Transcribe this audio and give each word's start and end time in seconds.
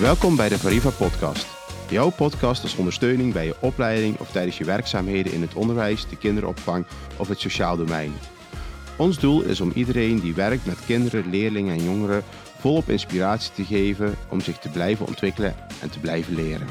Welkom 0.00 0.36
bij 0.36 0.48
de 0.48 0.58
Variva 0.58 0.90
Podcast. 0.90 1.46
Jouw 1.88 2.10
podcast 2.10 2.62
als 2.62 2.76
ondersteuning 2.76 3.32
bij 3.32 3.46
je 3.46 3.54
opleiding 3.60 4.18
of 4.18 4.30
tijdens 4.30 4.58
je 4.58 4.64
werkzaamheden 4.64 5.32
in 5.32 5.40
het 5.40 5.54
onderwijs, 5.54 6.08
de 6.08 6.16
kinderopvang 6.16 6.86
of 7.16 7.28
het 7.28 7.40
sociaal 7.40 7.76
domein. 7.76 8.12
Ons 8.96 9.18
doel 9.18 9.42
is 9.42 9.60
om 9.60 9.72
iedereen 9.74 10.20
die 10.20 10.34
werkt 10.34 10.66
met 10.66 10.84
kinderen, 10.86 11.30
leerlingen 11.30 11.78
en 11.78 11.84
jongeren 11.84 12.22
volop 12.58 12.88
inspiratie 12.88 13.52
te 13.52 13.64
geven 13.64 14.14
om 14.28 14.40
zich 14.40 14.58
te 14.58 14.68
blijven 14.68 15.06
ontwikkelen 15.06 15.54
en 15.80 15.90
te 15.90 15.98
blijven 15.98 16.34
leren. 16.34 16.66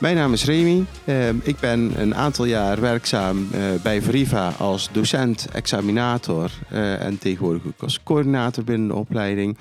Mijn 0.00 0.16
naam 0.16 0.32
is 0.32 0.44
Remy. 0.44 0.84
Ehm, 1.04 1.36
ik 1.42 1.58
ben 1.60 2.00
een 2.00 2.14
aantal 2.14 2.44
jaar 2.44 2.80
werkzaam 2.80 3.48
eh, 3.52 3.60
bij 3.82 4.02
Veriva 4.02 4.52
als 4.58 4.88
docent, 4.92 5.48
examinator 5.52 6.50
eh, 6.68 7.02
en 7.02 7.18
tegenwoordig 7.18 7.66
ook 7.66 7.82
als 7.82 8.02
coördinator 8.02 8.64
binnen 8.64 8.88
de 8.88 8.94
opleiding. 8.94 9.58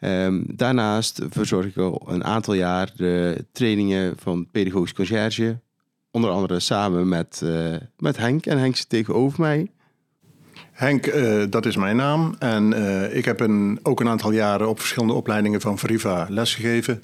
Ehm, 0.00 0.40
daarnaast 0.46 1.20
verzorg 1.30 1.66
ik 1.66 1.76
al 1.76 2.02
een 2.06 2.24
aantal 2.24 2.54
jaar 2.54 2.90
de 2.96 3.44
trainingen 3.52 4.14
van 4.18 4.48
pedagogisch 4.50 4.92
conciërge. 4.92 5.60
Onder 6.10 6.30
andere 6.30 6.60
samen 6.60 7.08
met, 7.08 7.40
uh, 7.44 7.76
met 7.98 8.16
Henk. 8.16 8.46
En 8.46 8.58
Henk 8.58 8.76
zit 8.76 8.88
tegenover 8.88 9.40
mij. 9.40 9.70
Henk, 10.72 11.06
uh, 11.06 11.44
dat 11.50 11.66
is 11.66 11.76
mijn 11.76 11.96
naam. 11.96 12.34
En 12.38 12.72
uh, 12.72 13.16
ik 13.16 13.24
heb 13.24 13.40
een, 13.40 13.80
ook 13.82 14.00
een 14.00 14.08
aantal 14.08 14.32
jaren 14.32 14.68
op 14.68 14.78
verschillende 14.78 15.14
opleidingen 15.14 15.60
van 15.60 15.78
Veriva 15.78 16.26
lesgegeven. 16.28 17.02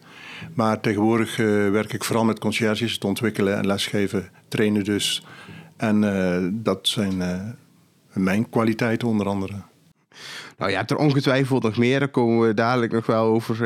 Maar 0.55 0.81
tegenwoordig 0.81 1.37
werk 1.71 1.93
ik 1.93 2.05
vooral 2.05 2.25
met 2.25 2.39
conciërges, 2.39 2.93
het 2.93 3.05
ontwikkelen 3.05 3.57
en 3.57 3.67
lesgeven, 3.67 4.29
trainen 4.49 4.85
dus. 4.85 5.27
En 5.77 6.01
dat 6.63 6.89
zijn 6.89 7.23
mijn 8.13 8.49
kwaliteiten 8.49 9.09
onder 9.09 9.27
andere. 9.27 9.55
Nou, 10.59 10.71
je 10.71 10.77
hebt 10.77 10.91
er 10.91 10.97
ongetwijfeld 10.97 11.63
nog 11.63 11.77
meer. 11.77 11.99
Daar 11.99 12.09
komen 12.09 12.47
we 12.47 12.55
dadelijk 12.55 12.93
nog 12.93 13.07
wel 13.07 13.25
over 13.25 13.57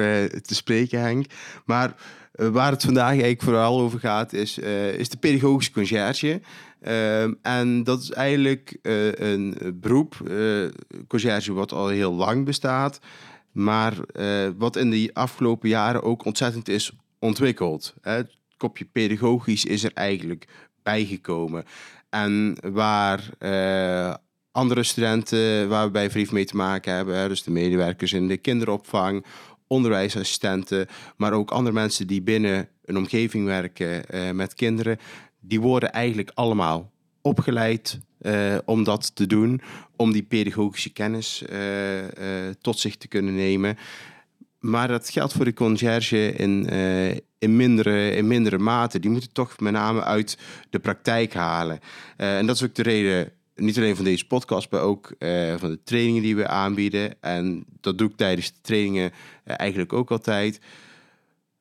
te 0.42 0.54
spreken, 0.54 1.00
Henk. 1.00 1.26
Maar 1.64 1.94
waar 2.32 2.70
het 2.70 2.84
vandaag 2.84 3.08
eigenlijk 3.08 3.42
vooral 3.42 3.80
over 3.80 3.98
gaat, 3.98 4.32
is, 4.32 4.58
is 4.98 5.08
de 5.08 5.16
pedagogische 5.16 5.72
conciërge. 5.72 6.40
Um, 6.88 7.38
en 7.42 7.84
dat 7.84 8.02
is 8.02 8.10
eigenlijk 8.10 8.78
een 8.82 9.74
beroep, 9.74 10.16
uh, 10.24 10.68
conciërge, 11.08 11.52
wat 11.52 11.72
al 11.72 11.88
heel 11.88 12.12
lang 12.12 12.44
bestaat, 12.44 12.98
maar 13.52 13.94
wat 14.56 14.76
in 14.76 14.90
de 14.90 15.10
afgelopen 15.12 15.68
jaren 15.68 16.02
ook 16.02 16.24
ontzettend 16.24 16.68
is 16.68 16.92
ontwikkeld. 17.18 17.94
Hè. 18.00 18.12
Het 18.12 18.36
kopje 18.56 18.84
pedagogisch 18.84 19.64
is 19.64 19.84
er 19.84 19.92
eigenlijk 19.94 20.46
bijgekomen. 20.82 21.64
En 22.10 22.56
waar 22.72 23.30
andere 24.52 24.82
studenten 24.82 25.68
waar 25.68 25.84
we 25.84 25.90
bij 25.90 26.10
Vrief 26.10 26.32
mee 26.32 26.44
te 26.44 26.56
maken 26.56 26.94
hebben, 26.94 27.28
dus 27.28 27.42
de 27.42 27.50
medewerkers 27.50 28.12
in 28.12 28.28
de 28.28 28.36
kinderopvang, 28.36 29.24
onderwijsassistenten, 29.66 30.86
maar 31.16 31.32
ook 31.32 31.50
andere 31.50 31.74
mensen 31.74 32.06
die 32.06 32.22
binnen 32.22 32.68
een 32.84 32.96
omgeving 32.96 33.44
werken 33.44 34.04
met 34.36 34.54
kinderen, 34.54 34.98
die 35.40 35.60
worden 35.60 35.92
eigenlijk 35.92 36.30
allemaal 36.34 36.90
opgeleid 37.22 38.00
uh, 38.20 38.58
om 38.64 38.84
dat 38.84 39.16
te 39.16 39.26
doen, 39.26 39.60
om 39.96 40.12
die 40.12 40.22
pedagogische 40.22 40.92
kennis 40.92 41.42
uh, 41.52 41.58
tot 42.60 42.78
zich 42.78 42.96
te 42.96 43.08
kunnen 43.08 43.34
nemen. 43.34 43.76
Maar 44.58 44.88
dat 44.88 45.10
geldt 45.10 45.32
voor 45.32 45.44
de 45.44 45.52
conciërge 45.52 46.32
in, 46.32 46.68
in, 47.38 47.56
mindere, 47.56 48.10
in 48.10 48.26
mindere 48.26 48.58
mate. 48.58 49.00
Die 49.00 49.10
moeten 49.10 49.32
toch 49.32 49.60
met 49.60 49.72
name 49.72 50.04
uit 50.04 50.38
de 50.70 50.78
praktijk 50.78 51.34
halen. 51.34 51.78
en 52.16 52.46
dat 52.46 52.56
is 52.56 52.62
ook 52.62 52.74
de 52.74 52.82
reden, 52.82 53.32
niet 53.58 53.76
alleen 53.76 53.96
van 53.96 54.04
deze 54.04 54.26
podcast, 54.26 54.70
maar 54.70 54.80
ook 54.80 55.06
van 55.56 55.70
de 55.70 55.80
trainingen 55.84 56.22
die 56.22 56.36
we 56.36 56.46
aanbieden. 56.46 57.14
En 57.20 57.64
dat 57.80 57.98
doe 57.98 58.08
ik 58.08 58.16
tijdens 58.16 58.46
de 58.46 58.60
trainingen 58.60 59.12
eigenlijk 59.44 59.92
ook 59.92 60.10
altijd. 60.10 60.60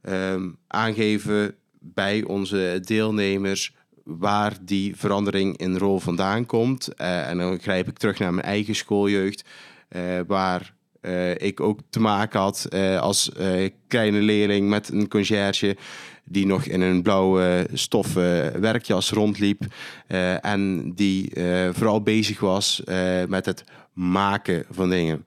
Um, 0.09 0.57
aangeven 0.67 1.55
bij 1.79 2.23
onze 2.23 2.79
deelnemers 2.83 3.73
waar 4.03 4.57
die 4.61 4.95
verandering 4.95 5.57
in 5.57 5.77
rol 5.77 5.99
vandaan 5.99 6.45
komt. 6.45 6.89
Uh, 6.97 7.29
en 7.29 7.37
dan 7.37 7.59
grijp 7.59 7.87
ik 7.87 7.97
terug 7.97 8.19
naar 8.19 8.33
mijn 8.33 8.45
eigen 8.45 8.75
schooljeugd, 8.75 9.43
waar 10.27 10.75
ik 11.37 11.59
ook 11.59 11.79
te 11.89 11.99
maken 11.99 12.39
had 12.39 12.67
als 12.99 13.31
kleine 13.87 14.19
leerling 14.19 14.69
met 14.69 14.89
een 14.89 15.07
conciërge 15.07 15.77
die 16.29 16.45
nog 16.45 16.63
in 16.65 16.81
een 16.81 17.01
blauwe 17.01 17.67
stoffen 17.73 18.61
werkjas 18.61 19.11
rondliep 19.11 19.63
en 20.41 20.91
die 20.95 21.31
vooral 21.71 22.01
bezig 22.01 22.39
was 22.39 22.81
met 23.27 23.45
het 23.45 23.63
maken 23.93 24.65
van 24.69 24.89
dingen 24.89 25.25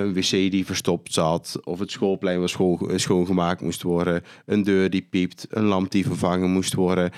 een 0.00 0.14
wc 0.14 0.30
die 0.30 0.66
verstopt 0.66 1.12
zat, 1.12 1.60
of 1.64 1.78
het 1.78 1.90
schoolplein 1.90 2.40
was 2.40 2.50
schoon, 2.50 2.90
schoongemaakt 2.94 3.60
moest 3.60 3.82
worden, 3.82 4.22
een 4.46 4.62
deur 4.62 4.90
die 4.90 5.06
piept, 5.10 5.46
een 5.50 5.64
lamp 5.64 5.90
die 5.90 6.06
vervangen 6.06 6.50
moest 6.50 6.74
worden. 6.74 7.10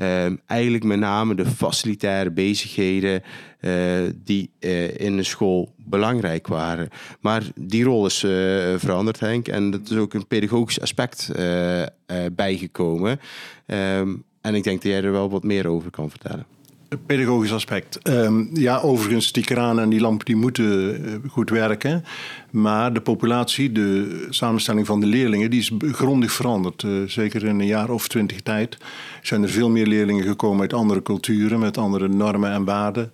Uh, 0.00 0.26
eigenlijk 0.46 0.84
met 0.84 0.98
name 0.98 1.34
de 1.34 1.46
facilitaire 1.46 2.30
bezigheden 2.30 3.22
uh, 3.60 3.72
die 4.24 4.50
in 4.96 5.16
de 5.16 5.22
school 5.22 5.74
belangrijk 5.76 6.46
waren. 6.46 6.88
Maar 7.20 7.42
die 7.54 7.84
rol 7.84 8.06
is 8.06 8.22
uh, 8.22 8.30
veranderd, 8.76 9.20
Henk. 9.20 9.48
En 9.48 9.70
dat 9.70 9.90
is 9.90 9.96
ook 9.96 10.14
een 10.14 10.26
pedagogisch 10.26 10.80
aspect 10.80 11.30
bijgekomen. 12.32 13.20
Um, 13.66 14.24
en 14.40 14.54
ik 14.54 14.64
denk 14.64 14.82
dat 14.82 14.92
jij 14.92 15.02
er 15.02 15.12
wel 15.12 15.30
wat 15.30 15.44
meer 15.44 15.66
over 15.66 15.90
kan 15.90 16.10
vertellen 16.10 16.57
pedagogisch 17.06 17.52
aspect. 17.52 18.08
Um, 18.08 18.50
ja, 18.52 18.78
overigens, 18.80 19.32
die 19.32 19.44
kranen 19.44 19.82
en 19.82 19.90
die 19.90 20.00
lampen 20.00 20.26
die 20.26 20.36
moeten 20.36 21.00
uh, 21.04 21.30
goed 21.30 21.50
werken. 21.50 22.04
Maar 22.50 22.92
de 22.92 23.00
populatie, 23.00 23.72
de 23.72 24.26
samenstelling 24.30 24.86
van 24.86 25.00
de 25.00 25.06
leerlingen, 25.06 25.50
die 25.50 25.60
is 25.60 25.72
grondig 25.92 26.32
veranderd. 26.32 26.82
Uh, 26.82 27.08
zeker 27.08 27.44
in 27.44 27.60
een 27.60 27.66
jaar 27.66 27.90
of 27.90 28.08
twintig 28.08 28.40
tijd 28.40 28.78
zijn 29.22 29.42
er 29.42 29.48
veel 29.48 29.70
meer 29.70 29.86
leerlingen 29.86 30.24
gekomen 30.24 30.60
uit 30.60 30.72
andere 30.72 31.02
culturen, 31.02 31.58
met 31.58 31.78
andere 31.78 32.08
normen 32.08 32.50
en 32.50 32.64
waarden. 32.64 33.12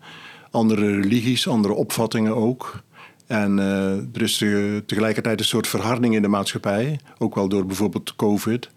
Andere 0.50 1.00
religies, 1.00 1.48
andere 1.48 1.74
opvattingen 1.74 2.36
ook. 2.36 2.82
En 3.26 3.58
uh, 3.58 3.92
er 3.92 4.22
is 4.22 4.44
tegelijkertijd 4.86 5.38
een 5.38 5.44
soort 5.44 5.66
verharding 5.66 6.14
in 6.14 6.22
de 6.22 6.28
maatschappij, 6.28 7.00
ook 7.18 7.34
wel 7.34 7.48
door 7.48 7.66
bijvoorbeeld 7.66 8.16
COVID. 8.16 8.70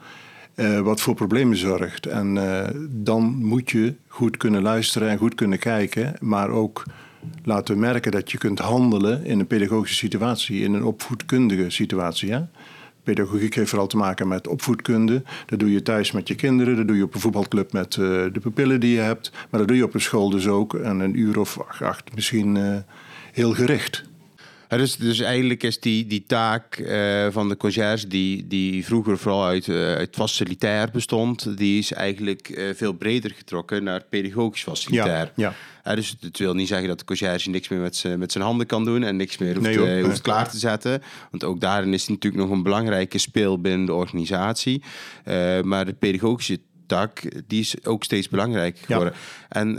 Uh, 0.60 0.80
wat 0.80 1.02
voor 1.02 1.16
problemen 1.16 1.58
zorgt. 1.58 2.06
En 2.06 2.36
uh, 2.36 2.68
dan 2.90 3.24
moet 3.24 3.72
je 3.72 3.94
goed 4.08 4.38
kunnen 4.38 4.62
luisteren 4.62 5.10
en 5.10 5.18
goed 5.18 5.36
kunnen 5.36 5.60
kijken, 5.60 6.16
maar 6.20 6.50
ook 6.50 6.84
laten 7.44 7.80
merken 7.80 8.12
dat 8.12 8.32
je 8.32 8.38
kunt 8.38 8.60
handelen 8.60 9.26
in 9.26 9.40
een 9.40 9.48
pedagogische 9.48 9.96
situatie, 9.96 10.62
in 10.62 10.74
een 10.74 10.84
opvoedkundige 10.84 11.70
situatie. 11.70 12.28
Ja? 12.28 12.50
Pedagogiek 13.04 13.56
heeft 13.56 13.70
vooral 13.70 13.88
te 13.88 13.98
maken 13.98 14.28
met 14.28 14.48
opvoedkunde. 14.48 15.24
Dat 15.46 15.60
doe 15.60 15.72
je 15.72 15.82
thuis 15.82 16.12
met 16.12 16.28
je 16.28 16.36
kinderen, 16.36 16.76
dat 16.76 16.88
doe 16.88 16.98
je 16.98 17.04
op 17.04 17.14
een 17.14 17.20
voetbalclub 17.20 17.74
met 17.74 17.96
uh, 17.96 18.06
de 18.06 18.40
pupillen 18.42 18.80
die 18.80 18.94
je 18.94 19.02
hebt, 19.02 19.32
maar 19.50 19.60
dat 19.60 19.68
doe 19.68 19.78
je 19.78 19.84
op 19.84 19.94
een 19.94 20.02
school 20.02 20.30
dus 20.30 20.48
ook. 20.48 20.74
En 20.74 21.00
een 21.00 21.20
uur 21.20 21.40
of 21.40 21.60
acht 21.82 22.16
misschien 22.16 22.84
heel 23.32 23.54
gericht. 23.54 24.07
Ja, 24.70 24.78
dus, 24.78 24.96
dus 24.96 25.20
eigenlijk 25.20 25.64
is 25.64 25.80
die, 25.80 26.08
die 26.08 26.24
taak 26.28 26.78
uh, 26.78 27.28
van 27.30 27.50
de 27.50 27.58
conciërge, 27.58 28.08
die, 28.08 28.48
die 28.48 28.86
vroeger 28.86 29.18
vooral 29.18 29.46
uit, 29.46 29.68
uh, 29.68 29.94
uit 29.94 30.16
facilitair 30.16 30.90
bestond, 30.92 31.58
die 31.58 31.80
is 31.80 31.94
eigenlijk 31.94 32.50
uh, 32.50 32.70
veel 32.76 32.94
breder 32.94 33.32
getrokken 33.36 33.84
naar 33.84 34.04
pedagogisch 34.10 34.64
facilitair. 34.64 35.32
Ja, 35.36 35.54
ja. 35.84 35.96
dus 35.96 36.16
het 36.20 36.38
wil 36.38 36.54
niet 36.54 36.68
zeggen 36.68 36.88
dat 36.88 37.00
de 37.00 37.06
conciërge 37.06 37.50
niks 37.50 37.68
meer 37.68 37.80
met, 37.80 38.04
met 38.18 38.32
zijn 38.32 38.44
handen 38.44 38.68
kan 38.68 38.86
doen 38.86 39.04
en 39.04 39.16
niks 39.16 39.38
meer 39.38 39.56
hoeft, 39.56 39.76
nee, 39.76 40.04
hoeft 40.04 40.22
klaar 40.22 40.50
te 40.50 40.58
zetten. 40.58 41.02
Want 41.32 41.44
ook 41.44 41.62
daarin 41.62 41.94
is 41.94 42.08
natuurlijk 42.08 42.44
nog 42.44 42.52
een 42.52 42.64
belangrijke 42.64 43.18
speel 43.18 43.62
binnen 43.62 43.86
de 43.86 43.94
organisatie. 43.94 44.84
maar 45.64 45.86
de 45.86 45.96
pedagogische 46.00 46.60
tak, 46.88 47.22
die 47.48 47.60
is 47.60 47.86
ook 47.86 48.04
steeds 48.04 48.30
belangrijker 48.30 48.86
geworden. 48.86 49.14
En 49.50 49.72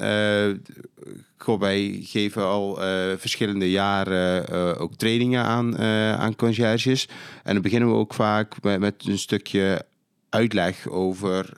uh, 1.47 1.59
wij 1.59 2.01
geven 2.03 2.43
al 2.43 2.85
uh, 2.85 3.13
verschillende 3.17 3.71
jaren 3.71 4.47
uh, 4.53 4.81
ook 4.81 4.95
trainingen 4.95 5.43
aan, 5.43 5.79
aan 6.19 6.37
conciërges. 6.37 7.09
En 7.45 7.53
dan 7.53 7.63
beginnen 7.63 7.89
we 7.89 7.95
ook 7.95 8.15
vaak 8.15 8.63
met, 8.63 8.81
met 8.81 9.05
een 9.07 9.19
stukje 9.19 9.87
uitleg 10.29 10.89
over 10.89 11.53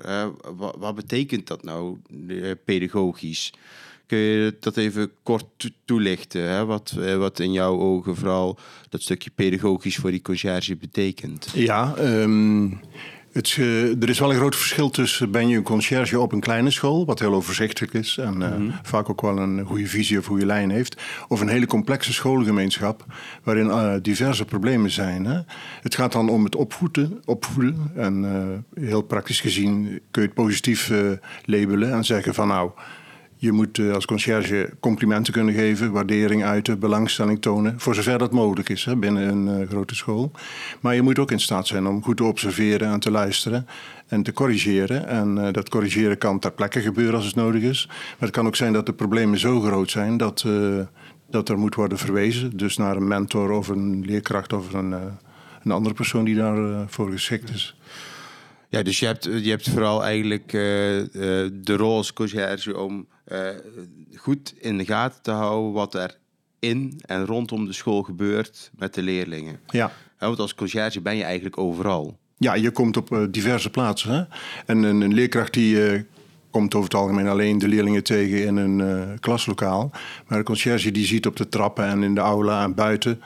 wat, 0.57 0.77
wat, 0.79 0.95
betekent 0.95 1.47
dat 1.47 1.65
nou 1.65 1.99
pedagogisch. 2.65 3.53
Kun 4.07 4.19
je 4.19 4.57
dat 4.61 4.77
even 4.77 5.11
kort 5.23 5.71
toelichten? 5.85 6.43
Hè? 6.43 6.65
Wat, 6.65 6.95
wat 7.17 7.41
in 7.41 7.53
jouw 7.53 7.79
ogen 7.79 8.17
vooral 8.17 8.59
dat 8.89 9.03
stukje 9.03 9.31
pedagogisch 9.35 9.97
voor 9.97 10.11
die 10.11 10.23
conciërge 10.23 10.77
betekent? 10.77 11.51
Ja, 11.55 11.95
um 11.99 12.81
het, 13.33 13.57
uh, 13.57 14.03
er 14.03 14.09
is 14.09 14.19
wel 14.19 14.31
een 14.31 14.37
groot 14.37 14.57
verschil 14.57 14.91
tussen 14.91 15.31
ben 15.31 15.49
je 15.49 15.57
een 15.57 15.63
conciërge 15.63 16.21
op 16.21 16.33
een 16.33 16.41
kleine 16.41 16.71
school, 16.71 17.07
wat 17.07 17.19
heel 17.19 17.35
overzichtelijk 17.35 17.95
is 17.95 18.19
en 18.19 18.41
uh, 18.41 18.49
mm-hmm. 18.49 18.73
vaak 18.83 19.11
ook 19.11 19.21
wel 19.21 19.39
een 19.39 19.65
goede 19.65 19.87
visie 19.87 20.19
of 20.19 20.27
goede 20.27 20.47
lijn 20.47 20.71
heeft, 20.71 21.03
of 21.29 21.41
een 21.41 21.49
hele 21.49 21.67
complexe 21.67 22.13
schoolgemeenschap 22.13 23.05
waarin 23.43 23.67
uh, 23.67 23.95
diverse 24.03 24.45
problemen 24.45 24.91
zijn. 24.91 25.25
Hè. 25.25 25.41
Het 25.81 25.95
gaat 25.95 26.13
dan 26.13 26.29
om 26.29 26.45
het 26.45 26.57
opvoeden, 26.57 27.23
opvoeden 27.25 27.91
en 27.95 28.65
heel 28.75 29.03
praktisch 29.03 29.41
gezien 29.41 30.01
kun 30.11 30.23
je 30.23 30.29
het 30.29 30.37
positief 30.37 30.93
labelen 31.45 31.93
en 31.93 32.05
zeggen 32.05 32.35
van 32.35 32.49
nou, 32.49 32.71
Je 33.43 33.53
moet 33.53 33.79
uh, 33.79 33.95
als 33.95 34.05
conciërge 34.05 34.71
complimenten 34.81 35.33
kunnen 35.33 35.55
geven, 35.55 35.93
waardering 35.93 36.45
uiten, 36.45 36.79
belangstelling 36.79 37.43
tonen. 37.43 37.81
Voor 37.81 37.95
zover 37.95 38.19
dat 38.19 38.33
mogelijk 38.33 38.69
is 38.69 38.85
hè, 38.85 38.97
binnen 38.97 39.29
een 39.29 39.61
uh, 39.61 39.69
grote 39.69 39.95
school. 39.95 40.31
Maar 40.81 40.95
je 40.95 41.03
moet 41.03 41.19
ook 41.19 41.31
in 41.31 41.41
staat 41.41 41.67
zijn 41.67 41.87
om 41.87 42.03
goed 42.03 42.17
te 42.17 42.25
observeren 42.25 42.93
en 42.93 43.01
te 43.01 43.11
luisteren 43.11 43.67
en 44.07 44.23
te 44.23 44.33
corrigeren. 44.33 45.07
En 45.07 45.37
uh, 45.37 45.49
dat 45.53 45.69
corrigeren 45.69 46.19
kan 46.19 46.39
ter 46.39 46.53
plekke 46.53 46.81
gebeuren 46.81 47.15
als 47.15 47.25
het 47.25 47.35
nodig 47.35 47.63
is. 47.63 47.87
Maar 47.89 48.17
het 48.19 48.31
kan 48.31 48.47
ook 48.47 48.57
zijn 48.57 48.73
dat 48.73 48.87
de 48.87 48.93
problemen 48.93 49.39
zo 49.39 49.61
groot 49.61 49.91
zijn 49.91 50.17
dat, 50.17 50.47
dat 51.31 51.49
er 51.49 51.59
moet 51.59 51.75
worden 51.75 51.99
verwezen. 51.99 52.57
Dus 52.57 52.77
naar 52.77 52.97
een 52.97 53.09
mentor 53.09 53.51
of 53.51 53.69
een 53.69 54.05
leerkracht 54.05 54.53
of 54.53 54.73
een, 54.73 54.93
een 55.63 55.71
andere 55.71 55.95
persoon 55.95 56.25
die 56.25 56.37
daarvoor 56.37 56.85
voor 56.89 57.11
geschikt 57.11 57.51
is. 57.51 57.77
Ja, 58.69 58.83
dus 58.83 58.99
je 58.99 59.07
hebt, 59.07 59.25
je 59.25 59.51
hebt 59.51 59.71
vooral 59.71 60.05
eigenlijk 60.05 60.51
de 60.51 61.77
rol 61.77 61.97
als 61.97 62.13
conciërge 62.13 62.79
om 62.79 63.07
uh, 63.33 63.49
goed 64.17 64.55
in 64.59 64.79
de 64.79 64.85
gaten 64.85 65.23
te 65.23 65.31
houden 65.31 65.73
wat 65.73 65.95
er 65.95 66.17
in 66.59 67.01
en 67.07 67.27
rondom 67.27 67.67
de 67.67 67.73
school 67.73 68.03
gebeurt 68.03 68.71
met 68.77 68.95
de 68.95 69.03
leerlingen. 69.03 69.61
Ja. 69.69 69.93
want 70.19 70.39
als 70.39 70.55
conciërge 70.55 71.01
ben 71.01 71.17
je 71.17 71.23
eigenlijk 71.23 71.59
overal. 71.59 72.19
Ja, 72.37 72.55
je 72.55 72.71
komt 72.71 72.97
op 72.97 73.11
uh, 73.11 73.23
diverse 73.31 73.71
plaatsen. 73.71 74.15
Hè? 74.15 74.25
En 74.67 74.83
een, 74.83 75.01
een 75.01 75.15
leerkracht 75.15 75.53
die 75.53 75.93
uh, 75.93 76.03
komt 76.51 76.75
over 76.75 76.91
het 76.91 76.99
algemeen 76.99 77.27
alleen 77.27 77.59
de 77.59 77.69
leerlingen 77.69 78.05
tegen 78.05 78.45
in 78.45 78.57
een 78.57 79.19
klaslokaal. 79.21 79.91
Maar 80.27 80.39
de 80.39 80.45
conciërge 80.45 80.91
die 80.91 81.07
ziet 81.07 81.27
op 81.27 81.37
de 81.37 81.49
trappen 81.49 81.85
en 81.85 82.03
in 82.03 82.15
de 82.15 82.21
aula 82.21 82.63
en 82.63 82.75
buiten 82.75 83.21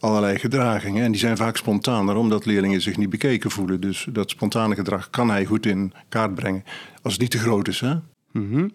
allerlei 0.00 0.38
gedragingen. 0.38 1.04
En 1.04 1.10
die 1.10 1.20
zijn 1.20 1.36
vaak 1.36 1.56
spontaner, 1.56 2.16
omdat 2.16 2.46
leerlingen 2.46 2.80
zich 2.80 2.96
niet 2.96 3.10
bekeken 3.10 3.50
voelen. 3.50 3.80
Dus 3.80 4.06
dat 4.10 4.30
spontane 4.30 4.74
gedrag 4.74 5.10
kan 5.10 5.30
hij 5.30 5.44
goed 5.44 5.66
in 5.66 5.92
kaart 6.08 6.34
brengen. 6.34 6.64
Als 7.02 7.12
het 7.12 7.22
niet 7.22 7.30
te 7.30 7.38
groot 7.38 7.68
is, 7.68 7.80
hè? 7.80 7.94
Mm 8.32 8.70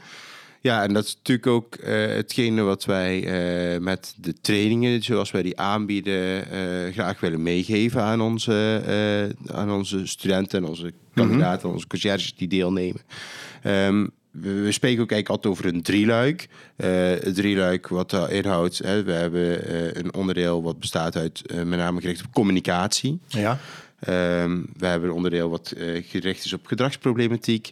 ja, 0.65 0.83
en 0.83 0.93
dat 0.93 1.03
is 1.03 1.15
natuurlijk 1.15 1.47
ook 1.47 1.75
uh, 1.75 1.87
hetgene 2.05 2.61
wat 2.61 2.85
wij 2.85 3.23
uh, 3.73 3.79
met 3.79 4.13
de 4.17 4.33
trainingen, 4.41 5.03
zoals 5.03 5.31
wij 5.31 5.41
die 5.41 5.59
aanbieden, 5.59 6.43
uh, 6.53 6.93
graag 6.93 7.19
willen 7.19 7.43
meegeven 7.43 8.01
aan 8.01 8.21
onze, 8.21 8.81
aan 9.51 9.71
onze 9.71 10.07
studenten 10.07 10.63
en 10.63 10.69
onze 10.69 10.93
kandidaten, 11.13 11.55
mm 11.55 11.61
-hmm. 11.61 11.73
onze 11.73 11.87
conciërges 11.87 12.35
die 12.35 12.47
deelnemen. 12.47 13.01
Um, 13.63 14.11
we 14.31 14.71
spreken 14.71 15.01
ook 15.03 15.11
eigenlijk 15.11 15.29
altijd 15.29 15.53
over 15.53 15.65
een 15.65 15.81
drieluik. 15.81 16.47
Uh, 16.77 17.11
drieluik 17.13 17.87
wat 17.87 18.13
uh, 18.13 18.23
inhoudt, 18.29 18.77
hè, 18.77 19.03
we 19.03 19.11
hebben 19.11 19.71
uh, 19.71 19.93
een 19.93 20.13
onderdeel 20.13 20.63
wat 20.63 20.79
bestaat 20.79 21.15
uit 21.15 21.41
met 21.53 21.79
name 21.79 22.01
gericht 22.01 22.25
op 22.25 22.33
communicatie. 22.33 23.19
Ja. 23.27 23.59
Um, 24.43 24.67
we 24.77 24.85
hebben 24.85 25.09
een 25.09 25.15
onderdeel 25.15 25.49
wat 25.49 25.73
gericht 26.09 26.45
is 26.45 26.53
op 26.53 26.65
gedragsproblematiek 26.65 27.71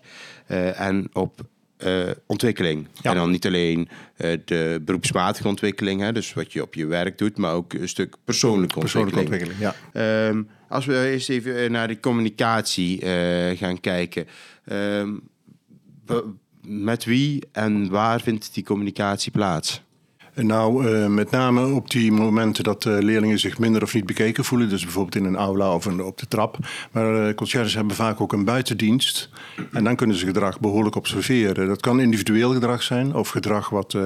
en 0.75 1.09
op 1.13 1.41
uh, 1.85 2.11
ontwikkeling. 2.25 2.87
Ja. 3.01 3.09
En 3.09 3.15
dan 3.15 3.31
niet 3.31 3.45
alleen 3.45 3.89
uh, 4.17 4.37
de 4.45 4.81
beroepsmatige 4.85 5.47
ontwikkeling, 5.47 6.01
hè, 6.01 6.11
dus 6.11 6.33
wat 6.33 6.53
je 6.53 6.61
op 6.61 6.73
je 6.73 6.85
werk 6.85 7.17
doet, 7.17 7.37
maar 7.37 7.53
ook 7.53 7.73
een 7.73 7.89
stuk 7.89 8.15
persoonlijke 8.23 8.79
ontwikkeling. 8.79 9.13
Persoonlijke 9.13 9.47
ontwikkeling 9.53 9.75
ja. 9.93 10.29
Um, 10.29 10.47
als 10.69 10.85
we 10.85 11.11
eerst 11.11 11.29
even 11.29 11.71
naar 11.71 11.87
die 11.87 11.99
communicatie 11.99 13.03
uh, 13.03 13.57
gaan 13.57 13.79
kijken. 13.79 14.27
Um, 14.71 15.21
met 16.67 17.05
wie 17.05 17.43
en 17.51 17.89
waar 17.89 18.21
vindt 18.21 18.53
die 18.53 18.63
communicatie 18.63 19.31
plaats? 19.31 19.81
Nou, 20.35 20.89
uh, 20.89 21.07
met 21.07 21.31
name 21.31 21.65
op 21.65 21.89
die 21.89 22.11
momenten 22.11 22.63
dat 22.63 22.85
uh, 22.85 22.97
leerlingen 22.99 23.39
zich 23.39 23.59
minder 23.59 23.81
of 23.81 23.93
niet 23.93 24.05
bekeken 24.05 24.45
voelen. 24.45 24.69
Dus 24.69 24.83
bijvoorbeeld 24.83 25.15
in 25.15 25.25
een 25.25 25.35
aula 25.35 25.73
of 25.73 25.87
op 25.87 26.17
de 26.17 26.27
trap. 26.27 26.57
Maar 26.91 27.27
uh, 27.27 27.33
conciërges 27.33 27.73
hebben 27.73 27.95
vaak 27.95 28.21
ook 28.21 28.33
een 28.33 28.45
buitendienst. 28.45 29.29
En 29.71 29.83
dan 29.83 29.95
kunnen 29.95 30.15
ze 30.15 30.25
gedrag 30.25 30.59
behoorlijk 30.59 30.95
observeren. 30.95 31.67
Dat 31.67 31.81
kan 31.81 31.99
individueel 31.99 32.53
gedrag 32.53 32.83
zijn 32.83 33.15
of 33.15 33.29
gedrag 33.29 33.69
wat 33.69 33.97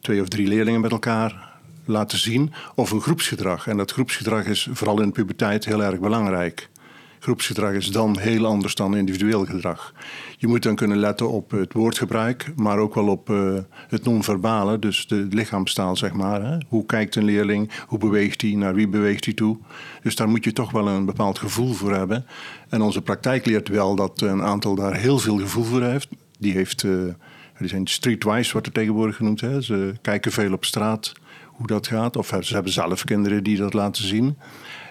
twee 0.00 0.20
of 0.20 0.28
drie 0.28 0.48
leerlingen 0.48 0.80
met 0.80 0.90
elkaar 0.90 1.58
laten 1.84 2.18
zien. 2.18 2.52
Of 2.74 2.90
een 2.90 3.00
groepsgedrag. 3.00 3.66
En 3.66 3.76
dat 3.76 3.92
groepsgedrag 3.92 4.44
is 4.44 4.68
vooral 4.72 5.00
in 5.00 5.06
de 5.06 5.12
puberteit 5.12 5.64
heel 5.64 5.82
erg 5.82 5.98
belangrijk. 5.98 6.68
Groepsgedrag 7.18 7.72
is 7.72 7.90
dan 7.90 8.18
heel 8.18 8.46
anders 8.46 8.74
dan 8.74 8.96
individueel 8.96 9.44
gedrag. 9.44 9.92
Je 10.36 10.46
moet 10.46 10.62
dan 10.62 10.74
kunnen 10.74 10.96
letten 10.96 11.30
op 11.30 11.50
het 11.50 11.72
woordgebruik, 11.72 12.52
maar 12.56 12.78
ook 12.78 12.94
wel 12.94 13.08
op 13.08 13.30
uh, 13.30 13.58
het 13.88 14.04
non-verbale, 14.04 14.78
dus 14.78 15.06
de 15.06 15.26
lichaamstaal, 15.30 15.96
zeg 15.96 16.12
maar. 16.12 16.42
Hè? 16.42 16.56
Hoe 16.68 16.86
kijkt 16.86 17.16
een 17.16 17.24
leerling? 17.24 17.70
Hoe 17.86 17.98
beweegt 17.98 18.42
hij? 18.42 18.50
Naar 18.50 18.74
wie 18.74 18.88
beweegt 18.88 19.24
hij 19.24 19.34
toe? 19.34 19.58
Dus 20.02 20.16
daar 20.16 20.28
moet 20.28 20.44
je 20.44 20.52
toch 20.52 20.70
wel 20.70 20.88
een 20.88 21.04
bepaald 21.04 21.38
gevoel 21.38 21.72
voor 21.72 21.94
hebben. 21.94 22.26
En 22.68 22.82
onze 22.82 23.02
praktijk 23.02 23.46
leert 23.46 23.68
wel 23.68 23.94
dat 23.94 24.20
een 24.20 24.42
aantal 24.42 24.74
daar 24.74 24.96
heel 24.96 25.18
veel 25.18 25.38
gevoel 25.38 25.64
voor 25.64 25.82
heeft. 25.82 26.08
Die 26.38 26.52
heeft, 26.52 26.82
uh, 26.82 27.12
die 27.58 27.68
zijn 27.68 27.86
streetwise, 27.86 28.52
wordt 28.52 28.66
er 28.66 28.72
tegenwoordig 28.72 29.16
genoemd. 29.16 29.40
Hè? 29.40 29.62
Ze 29.62 29.94
kijken 30.02 30.32
veel 30.32 30.52
op 30.52 30.64
straat 30.64 31.12
hoe 31.44 31.66
dat 31.66 31.86
gaat. 31.86 32.16
Of 32.16 32.36
ze 32.40 32.54
hebben 32.54 32.72
zelf 32.72 33.04
kinderen 33.04 33.42
die 33.42 33.56
dat 33.56 33.74
laten 33.74 34.04
zien. 34.04 34.36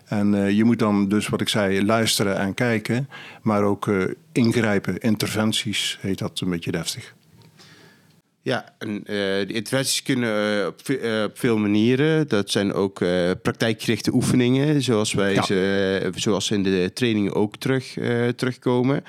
En 0.07 0.33
uh, 0.33 0.51
je 0.51 0.63
moet 0.63 0.80
dan 0.80 1.09
dus, 1.09 1.27
wat 1.27 1.42
ik 1.42 1.50
zei, 1.50 1.86
luisteren 1.86 2.38
en 2.38 2.54
kijken, 2.54 3.09
maar 3.42 3.63
ook 3.63 3.86
uh, 3.86 4.06
ingrijpen. 4.31 4.98
Interventies 4.98 5.98
heet 6.01 6.18
dat 6.18 6.39
een 6.39 6.50
beetje 6.50 6.71
deftig. 6.71 7.15
Ja, 8.42 8.74
en 8.77 8.89
uh, 8.89 9.06
de 9.06 9.54
interventies 9.54 10.04
kunnen 10.04 10.68
op, 10.68 10.81
op, 11.24 11.38
veel 11.38 11.57
manieren. 11.57 12.27
Dat 12.27 12.51
zijn 12.51 12.74
ook 12.74 13.00
praktijkgerichte 13.42 14.13
oefeningen, 14.13 14.81
zoals, 14.81 15.13
wij 15.13 15.33
ja. 15.33 15.44
ze, 15.44 16.12
zoals 16.15 16.51
in 16.51 16.63
de 16.63 16.92
trainingen 16.94 17.33
ook 17.33 17.57
terug, 17.57 17.98
terugkomen. 18.36 19.04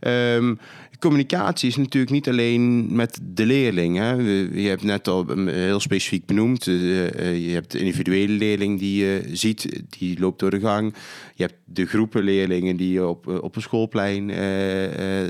Um, 0.00 0.58
communicatie 1.00 1.68
is 1.68 1.76
natuurlijk 1.76 2.12
niet 2.12 2.28
alleen 2.28 2.94
met 2.94 3.20
de 3.22 3.46
leerling. 3.46 3.96
Hè. 3.96 4.12
Je 4.60 4.68
hebt 4.68 4.82
net 4.82 5.08
al 5.08 5.26
heel 5.46 5.80
specifiek 5.80 6.26
benoemd. 6.26 6.66
Eh, 6.66 7.46
je 7.46 7.50
hebt 7.50 7.72
de 7.72 7.78
individuele 7.78 8.32
leerling 8.32 8.78
die 8.78 9.04
je 9.04 9.28
ziet, 9.32 9.82
die 9.98 10.20
loopt 10.20 10.38
door 10.38 10.50
de 10.50 10.60
gang. 10.60 10.94
Je 11.34 11.42
hebt 11.42 11.56
de 11.64 11.86
groepen 11.86 12.22
leerlingen 12.22 12.76
die 12.76 12.92
je 12.92 13.06
op, 13.06 13.26
op 13.26 13.56
een 13.56 13.62
schoolplein 13.62 14.26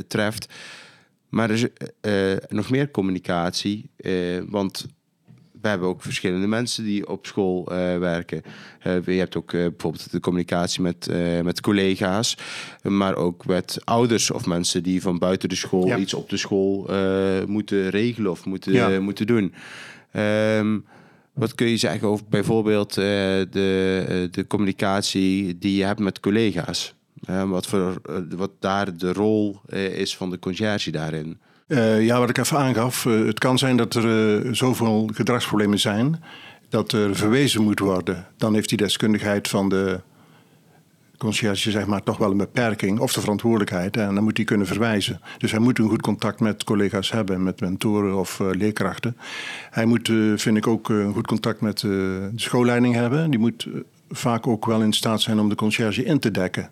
treft. 0.09 0.49
Maar 1.29 1.51
er 1.51 1.57
is 1.57 1.67
nog 2.49 2.71
meer 2.71 2.91
communicatie. 2.91 3.91
want 4.49 4.87
we 5.61 5.69
hebben 5.69 5.89
ook 5.89 6.03
verschillende 6.03 6.47
mensen 6.47 6.85
die 6.85 7.09
op 7.09 7.27
school 7.27 7.73
uh, 7.73 7.99
werken. 7.99 8.43
Uh, 8.87 9.05
je 9.05 9.13
hebt 9.13 9.37
ook 9.37 9.53
uh, 9.53 9.61
bijvoorbeeld 9.61 10.11
de 10.11 10.21
communicatie 10.21 10.83
met, 10.83 11.11
met 11.43 11.61
collega's, 11.61 12.37
maar 12.83 13.15
ook 13.17 13.47
met 13.47 13.79
ouders 13.85 14.31
of 14.31 14.47
mensen 14.47 14.83
die 14.83 15.03
van 15.03 15.19
buiten 15.19 15.49
de 15.49 15.55
school 15.55 15.87
ja. 15.87 15.97
iets 15.97 16.15
op 16.15 16.29
de 16.29 16.37
school 16.37 16.89
moeten 17.47 17.91
regelen 17.91 18.31
of 18.31 18.45
moeten, 18.45 18.73
ja. 18.73 19.01
moeten 19.01 19.27
doen. 19.27 19.55
Um, 20.13 20.85
wat 21.33 21.55
kun 21.55 21.69
je 21.69 21.77
zeggen 21.77 22.09
over 22.09 22.25
bijvoorbeeld 22.29 22.95
de, 22.95 24.29
de 24.31 24.47
communicatie 24.47 25.59
die 25.59 25.77
je 25.77 25.85
hebt 25.85 26.01
met 26.01 26.21
collega's? 26.21 26.95
wat, 27.47 27.67
voor, 27.67 28.01
wat 28.37 28.51
daar 28.59 28.97
de 28.97 29.13
rol 29.13 29.61
is 29.93 30.17
van 30.17 30.31
de 30.31 30.39
conciërge 30.39 30.91
daarin? 30.91 31.39
Uh, 31.71 32.05
ja, 32.05 32.19
wat 32.19 32.29
ik 32.29 32.39
even 32.39 32.59
aangaf. 32.59 33.05
Uh, 33.05 33.27
het 33.27 33.39
kan 33.39 33.59
zijn 33.59 33.77
dat 33.77 33.95
er 33.95 34.45
uh, 34.45 34.53
zoveel 34.53 35.11
gedragsproblemen 35.15 35.79
zijn 35.79 36.23
dat 36.69 36.93
er 36.93 37.17
verwezen 37.17 37.63
moet 37.63 37.79
worden. 37.79 38.27
Dan 38.37 38.55
heeft 38.55 38.69
die 38.69 38.79
deskundigheid 38.79 39.49
van 39.49 39.69
de 39.69 40.01
conciërge 41.19 41.71
zeg 41.71 41.87
maar, 41.87 42.03
toch 42.03 42.17
wel 42.17 42.31
een 42.31 42.37
beperking 42.37 42.99
of 42.99 43.13
de 43.13 43.21
verantwoordelijkheid. 43.21 43.97
En 43.97 44.15
dan 44.15 44.25
moet 44.25 44.37
hij 44.37 44.47
kunnen 44.47 44.67
verwijzen. 44.67 45.21
Dus 45.39 45.51
hij 45.51 45.61
moet 45.61 45.79
een 45.79 45.89
goed 45.89 46.03
contact 46.03 46.41
met 46.41 46.65
collega's 46.65 47.11
hebben, 47.11 47.43
met 47.43 47.61
mentoren 47.61 48.19
of 48.19 48.39
leerkrachten. 48.39 49.17
Hij 49.71 49.85
moet, 49.85 50.13
vind 50.37 50.57
ik, 50.57 50.67
ook 50.67 50.89
een 50.89 51.13
goed 51.13 51.27
contact 51.27 51.61
met 51.61 51.81
de 51.81 52.31
schoolleiding 52.37 52.95
hebben. 52.95 53.31
Die 53.31 53.41
moet 53.41 53.69
vaak 54.11 54.47
ook 54.47 54.67
wel 54.67 54.83
in 54.83 54.93
staat 54.93 55.21
zijn 55.21 55.41
om 55.41 55.49
de 55.49 55.55
conciërge 55.55 56.05
in 56.05 56.19
te 56.19 56.31
dekken. 56.31 56.71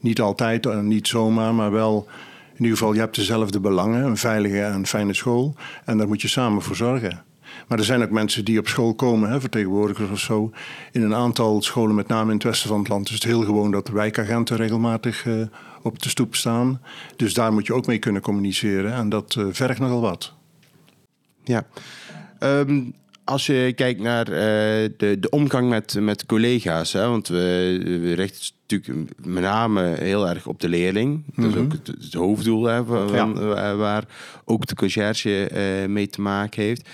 Niet 0.00 0.20
altijd, 0.20 0.82
niet 0.82 1.08
zomaar, 1.08 1.54
maar 1.54 1.70
wel 1.70 2.08
in 2.56 2.62
ieder 2.64 2.78
geval, 2.78 2.92
je 2.92 3.00
hebt 3.00 3.16
dezelfde 3.16 3.60
belangen, 3.60 4.04
een 4.04 4.16
veilige 4.16 4.60
en 4.60 4.86
fijne 4.86 5.14
school. 5.14 5.54
En 5.84 5.98
daar 5.98 6.08
moet 6.08 6.22
je 6.22 6.28
samen 6.28 6.62
voor 6.62 6.76
zorgen. 6.76 7.24
Maar 7.68 7.78
er 7.78 7.84
zijn 7.84 8.02
ook 8.02 8.10
mensen 8.10 8.44
die 8.44 8.58
op 8.58 8.68
school 8.68 8.94
komen, 8.94 9.30
hè, 9.30 9.40
vertegenwoordigers 9.40 10.10
of 10.10 10.18
zo. 10.18 10.50
In 10.92 11.02
een 11.02 11.14
aantal 11.14 11.62
scholen, 11.62 11.94
met 11.94 12.08
name 12.08 12.28
in 12.28 12.34
het 12.34 12.44
westen 12.44 12.68
van 12.68 12.78
het 12.78 12.88
land, 12.88 13.08
is 13.08 13.14
het 13.14 13.24
heel 13.24 13.44
gewoon 13.44 13.70
dat 13.70 13.88
wijkagenten 13.88 14.56
regelmatig 14.56 15.24
uh, 15.24 15.46
op 15.82 16.02
de 16.02 16.08
stoep 16.08 16.34
staan. 16.34 16.80
Dus 17.16 17.34
daar 17.34 17.52
moet 17.52 17.66
je 17.66 17.74
ook 17.74 17.86
mee 17.86 17.98
kunnen 17.98 18.22
communiceren. 18.22 18.92
En 18.92 19.08
dat 19.08 19.34
uh, 19.38 19.46
vergt 19.50 19.80
nogal 19.80 20.00
wat. 20.00 20.32
Ja. 21.44 21.66
Um, 22.40 22.94
als 23.24 23.46
je 23.46 23.72
kijkt 23.76 24.00
naar 24.00 24.28
uh, 24.28 24.36
de, 24.96 25.16
de 25.20 25.30
omgang 25.30 25.68
met, 25.68 25.96
met 26.00 26.26
collega's, 26.26 26.92
hè, 26.92 27.08
want 27.08 27.28
we, 27.28 27.78
we 28.02 28.12
richten 28.12 28.54
natuurlijk 28.66 29.26
met 29.26 29.42
name 29.42 29.82
heel 29.82 30.28
erg 30.28 30.46
op 30.46 30.60
de 30.60 30.68
leerling. 30.68 31.22
Dat 31.34 31.44
is 31.44 31.54
mhm. 31.54 31.64
ook 31.64 31.72
het, 31.72 31.86
het 31.86 32.14
hoofddoel 32.14 32.64
hè, 32.64 32.84
van, 32.84 33.36
ja. 33.38 33.76
waar 33.76 34.04
ook 34.44 34.66
de 34.66 34.74
conciërge 34.74 35.50
uh, 35.52 35.88
mee 35.88 36.06
te 36.06 36.20
maken 36.20 36.62
heeft. 36.62 36.88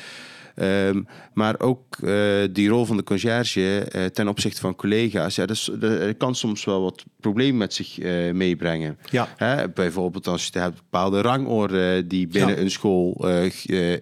Ehm, 0.54 1.02
maar 1.34 1.60
ook 1.60 1.96
uh, 2.00 2.42
die 2.50 2.68
rol 2.68 2.84
van 2.84 2.96
de 2.96 3.02
conciërge 3.02 3.88
uh, 3.96 4.04
ten 4.04 4.28
opzichte 4.28 4.60
van 4.60 4.74
collega's, 4.74 5.34
ja, 5.34 5.46
dat, 5.46 5.70
dat 5.78 6.16
kan 6.16 6.34
soms 6.34 6.64
wel 6.64 6.82
wat 6.82 7.04
problemen 7.20 7.56
met 7.56 7.74
zich 7.74 7.98
uh, 7.98 8.32
meebrengen. 8.32 8.98
Ja. 9.10 9.28
Hè? 9.36 9.68
Bijvoorbeeld 9.68 10.26
als 10.26 10.48
je 10.52 10.58
hebt 10.58 10.76
bepaalde 10.76 11.20
rangorde 11.20 12.06
die 12.06 12.26
binnen 12.26 12.60
een 12.60 12.70
school 12.70 13.28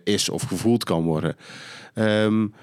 is 0.05 0.29
of 0.29 0.43
gevoeld 0.43 0.85
kan 0.85 1.03
worden. 1.03 1.37
Um, 1.95 2.55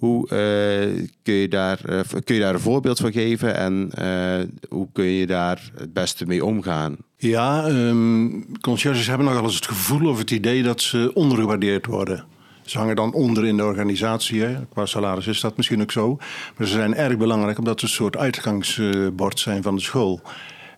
hoe 0.00 0.24
uh, 0.24 1.06
kun, 1.22 1.34
je 1.34 1.48
daar, 1.48 1.80
uh, 1.88 2.00
kun 2.24 2.34
je 2.34 2.40
daar 2.40 2.54
een 2.54 2.60
voorbeeld 2.60 2.98
van 2.98 3.12
geven 3.12 3.56
en 3.56 3.90
uh, 3.98 4.68
hoe 4.68 4.88
kun 4.92 5.04
je 5.04 5.26
daar 5.26 5.70
het 5.74 5.92
beste 5.92 6.26
mee 6.26 6.44
omgaan? 6.44 6.96
Ja, 7.16 7.68
um, 7.68 8.46
conciërges 8.60 9.06
hebben 9.06 9.26
nogal 9.26 9.42
eens 9.42 9.54
het 9.54 9.66
gevoel 9.66 10.08
of 10.08 10.18
het 10.18 10.30
idee 10.30 10.62
dat 10.62 10.80
ze 10.80 11.10
ondergewaardeerd 11.14 11.86
worden. 11.86 12.24
Ze 12.62 12.78
hangen 12.78 12.96
dan 12.96 13.12
onder 13.12 13.46
in 13.46 13.56
de 13.56 13.64
organisatie. 13.64 14.42
Hè. 14.42 14.66
Qua 14.66 14.86
salaris 14.86 15.26
is 15.26 15.40
dat 15.40 15.56
misschien 15.56 15.80
ook 15.82 15.92
zo. 15.92 16.16
Maar 16.56 16.66
ze 16.66 16.72
zijn 16.72 16.94
erg 16.94 17.16
belangrijk 17.16 17.58
omdat 17.58 17.80
ze 17.80 17.86
een 17.86 17.92
soort 17.92 18.16
uitgangsbord 18.16 19.38
zijn 19.38 19.62
van 19.62 19.74
de 19.74 19.80
school. 19.80 20.20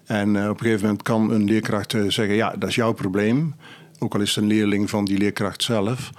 En 0.04 0.28
op 0.28 0.58
een 0.58 0.64
gegeven 0.64 0.82
moment 0.82 1.02
kan 1.02 1.30
een 1.30 1.44
leerkracht 1.44 1.90
zeggen: 1.90 2.34
Ja, 2.34 2.54
dat 2.58 2.68
is 2.68 2.74
jouw 2.74 2.92
probleem. 2.92 3.54
Ook 3.98 4.14
al 4.14 4.20
is 4.20 4.34
het 4.34 4.44
een 4.44 4.50
leerling 4.50 4.90
van 4.90 5.04
die 5.04 5.18
leerkracht 5.18 5.62
zelf. 5.62 6.10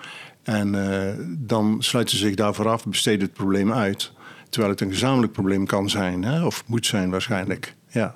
En 0.43 0.73
uh, 0.73 1.25
dan 1.37 1.75
sluiten 1.79 2.17
ze 2.17 2.25
zich 2.25 2.35
daarvoor 2.35 2.69
af, 2.69 2.85
besteden 2.85 3.21
het 3.21 3.33
probleem 3.33 3.73
uit. 3.73 4.11
Terwijl 4.49 4.73
het 4.73 4.81
een 4.81 4.91
gezamenlijk 4.91 5.33
probleem 5.33 5.65
kan 5.65 5.89
zijn, 5.89 6.23
hè? 6.23 6.45
of 6.45 6.63
moet 6.67 6.85
zijn 6.85 7.09
waarschijnlijk. 7.09 7.75
Ja. 7.89 8.15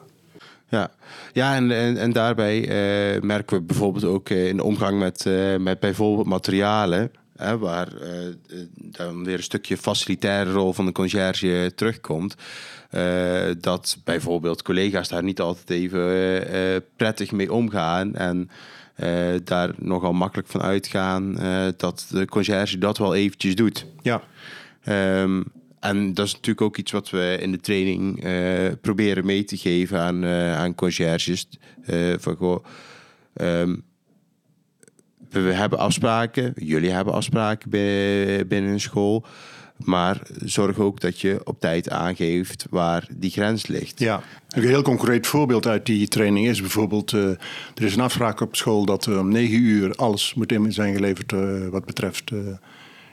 Ja, 0.70 0.92
ja 1.34 1.56
en, 1.56 1.98
en, 1.98 2.12
daarbij 2.12 2.62
uh, 2.62 3.22
merken 3.22 3.58
we 3.58 3.64
bijvoorbeeld 3.64 4.04
ook 4.04 4.30
uh, 4.30 4.48
in 4.48 4.58
de 4.58 4.64
omgang 4.64 5.00
met, 5.00 5.26
met 5.60 5.80
bijvoorbeeld 5.80 6.28
materialen. 6.28 7.12
Hè, 7.36 7.58
waar 7.58 7.88
dan 8.74 9.24
weer 9.24 9.38
een 9.38 9.44
stukje 9.44 9.78
facilitaire 9.78 10.52
rol 10.52 10.74
van 10.74 10.86
de 10.86 10.92
conciërge 10.92 11.72
terugkomt. 11.76 12.36
dat 13.58 13.98
bijvoorbeeld 14.04 14.62
collega's 14.62 15.08
daar 15.08 15.24
niet 15.24 15.42
altijd 15.42 15.70
even 15.70 16.84
prettig 16.96 17.32
mee 17.32 17.54
omgaan. 17.54 18.16
En 18.16 18.50
daar 19.44 19.74
nogal 19.78 20.14
makkelijk 20.14 20.48
van 20.48 20.62
uitgaan 20.62 21.36
uh, 21.42 21.68
dat 21.78 22.08
de 22.10 22.26
conciërge 22.26 22.78
dat 22.78 22.98
wel 22.98 23.16
eventjes 23.16 23.56
doet. 23.56 23.86
Ja. 24.02 24.22
Um, 25.22 25.44
en 25.80 26.14
dat 26.14 26.26
is 26.26 26.32
natuurlijk 26.32 26.62
ook 26.62 26.78
iets 26.78 26.92
wat 26.92 27.10
we 27.10 27.38
in 27.42 27.52
de 27.52 27.60
training 27.60 28.26
uh, 28.26 28.72
proberen 28.82 29.26
mee 29.26 29.44
te 29.44 29.58
geven 29.58 30.00
aan, 30.00 30.26
aan 30.56 30.76
conciërges. 30.76 31.48
van, 32.18 32.36
goh, 32.36 32.66
um, 33.42 33.84
we 35.30 35.40
hebben 35.40 35.80
afspraken, 35.80 36.54
jullie 36.56 36.92
hebben 36.92 37.14
afspraken 37.14 37.70
binnen 38.48 38.72
een 38.72 38.80
school. 38.80 39.26
Maar 39.86 40.22
zorg 40.44 40.80
ook 40.80 41.00
dat 41.00 41.22
je 41.22 41.42
op 41.44 41.60
tijd 41.60 41.90
aangeeft 41.90 42.66
waar 42.70 43.08
die 43.12 43.32
grens 43.32 43.68
ligt. 43.68 44.00
Ja, 44.00 44.22
een 44.50 44.64
heel 44.64 44.82
concreet 44.82 45.28
voorbeeld 45.28 45.68
uit 45.68 45.86
die 45.86 46.08
training 46.08 46.48
is 46.48 46.62
bijvoorbeeld... 46.62 47.12
Uh, 47.12 47.30
er 47.76 47.84
is 47.84 47.96
een 47.96 48.02
afspraak 48.02 48.42
op 48.42 48.56
school 48.56 48.86
dat 48.86 49.06
uh, 49.06 49.20
om 49.20 49.32
negen 49.32 49.60
uur 49.60 49.96
alles 49.96 50.34
moet 50.34 50.52
in 50.52 50.74
zijn 50.74 50.94
geleverd 50.94 51.32
uh, 51.32 51.68
wat 51.68 51.86
betreft 51.86 52.32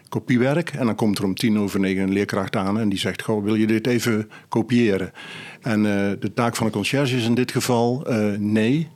kopiewerk. 0.09 0.71
En 0.71 0.87
dan 0.87 0.95
komt 0.95 1.19
er 1.19 1.25
om 1.25 1.35
tien 1.35 1.59
over 1.59 1.81
negen 1.81 2.03
een 2.03 2.13
leerkracht 2.13 2.57
aan 2.57 2.79
en 2.79 2.89
die 2.89 2.99
zegt... 2.99 3.23
Goh, 3.23 3.45
wil 3.45 3.55
je 3.55 3.67
dit 3.67 3.87
even 3.87 4.31
kopiëren? 4.49 5.13
En 5.61 5.83
de 6.21 6.33
taak 6.35 6.57
van 6.57 6.67
de 6.67 6.73
conciërge 6.73 7.17
is 7.17 7.25
in 7.25 7.35
dit 7.35 7.53
geval 7.53 8.07
nee 8.39 8.89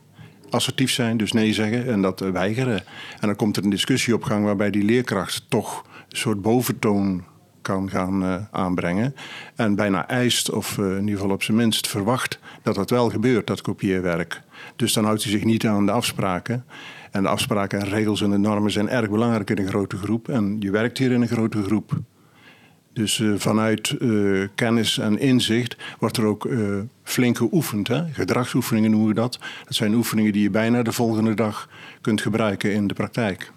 assertief 0.49 0.91
zijn, 0.91 1.17
dus 1.17 1.31
nee 1.31 1.53
zeggen 1.53 1.87
en 1.87 2.01
dat 2.01 2.19
weigeren. 2.19 2.83
En 3.19 3.27
dan 3.27 3.35
komt 3.35 3.57
er 3.57 3.63
een 3.63 3.69
discussie 3.69 4.13
op 4.13 4.23
gang 4.23 4.45
waarbij 4.45 4.69
die 4.69 4.83
leerkracht 4.83 5.45
toch 5.49 5.85
een 6.09 6.17
soort 6.17 6.41
boventoon 6.41 7.23
kan 7.69 7.89
gaan 7.89 8.23
uh, 8.23 8.35
aanbrengen. 8.51 9.15
En 9.55 9.75
bijna 9.75 10.07
eist, 10.07 10.51
of 10.51 10.77
uh, 10.77 10.85
in 10.85 10.99
ieder 10.99 11.15
geval 11.15 11.31
op 11.33 11.43
zijn 11.43 11.57
minst 11.57 11.87
verwacht, 11.87 12.39
dat 12.63 12.75
dat 12.75 12.89
wel 12.89 13.09
gebeurt, 13.09 13.47
dat 13.47 13.61
kopieerwerk. 13.61 14.41
Dus 14.75 14.93
dan 14.93 15.03
houdt 15.03 15.23
hij 15.23 15.31
zich 15.31 15.43
niet 15.43 15.67
aan 15.67 15.85
de 15.85 15.91
afspraken. 15.91 16.65
En 17.11 17.21
de 17.23 17.29
afspraken 17.29 17.79
en 17.79 17.89
regels 17.89 18.21
en 18.21 18.29
de 18.29 18.37
normen 18.37 18.71
zijn 18.71 18.89
erg 18.89 19.09
belangrijk 19.09 19.49
in 19.49 19.57
een 19.57 19.67
grote 19.67 19.97
groep. 19.97 20.29
En 20.29 20.55
je 20.59 20.71
werkt 20.71 20.97
hier 20.97 21.11
in 21.11 21.21
een 21.21 21.27
grote 21.27 21.63
groep. 21.63 21.91
Dus 22.93 23.19
uh, 23.19 23.33
vanuit 23.37 23.97
kennis 24.55 24.97
en 24.97 25.19
inzicht 25.19 25.77
wordt 25.99 26.17
er 26.17 26.25
ook 26.25 26.47
flink 27.03 27.37
geoefend. 27.37 27.87
Hè? 27.87 28.03
Gedragsoefeningen 28.11 28.91
noemen 28.91 29.09
we 29.09 29.15
dat. 29.15 29.39
Dat 29.65 29.75
zijn 29.75 29.93
oefeningen 29.93 30.31
die 30.31 30.41
je 30.41 30.49
bijna 30.49 30.83
de 30.83 30.91
volgende 30.91 31.33
dag 31.33 31.69
kunt 32.01 32.21
gebruiken 32.21 32.73
in 32.73 32.87
de 32.87 32.93
praktijk. 32.93 33.51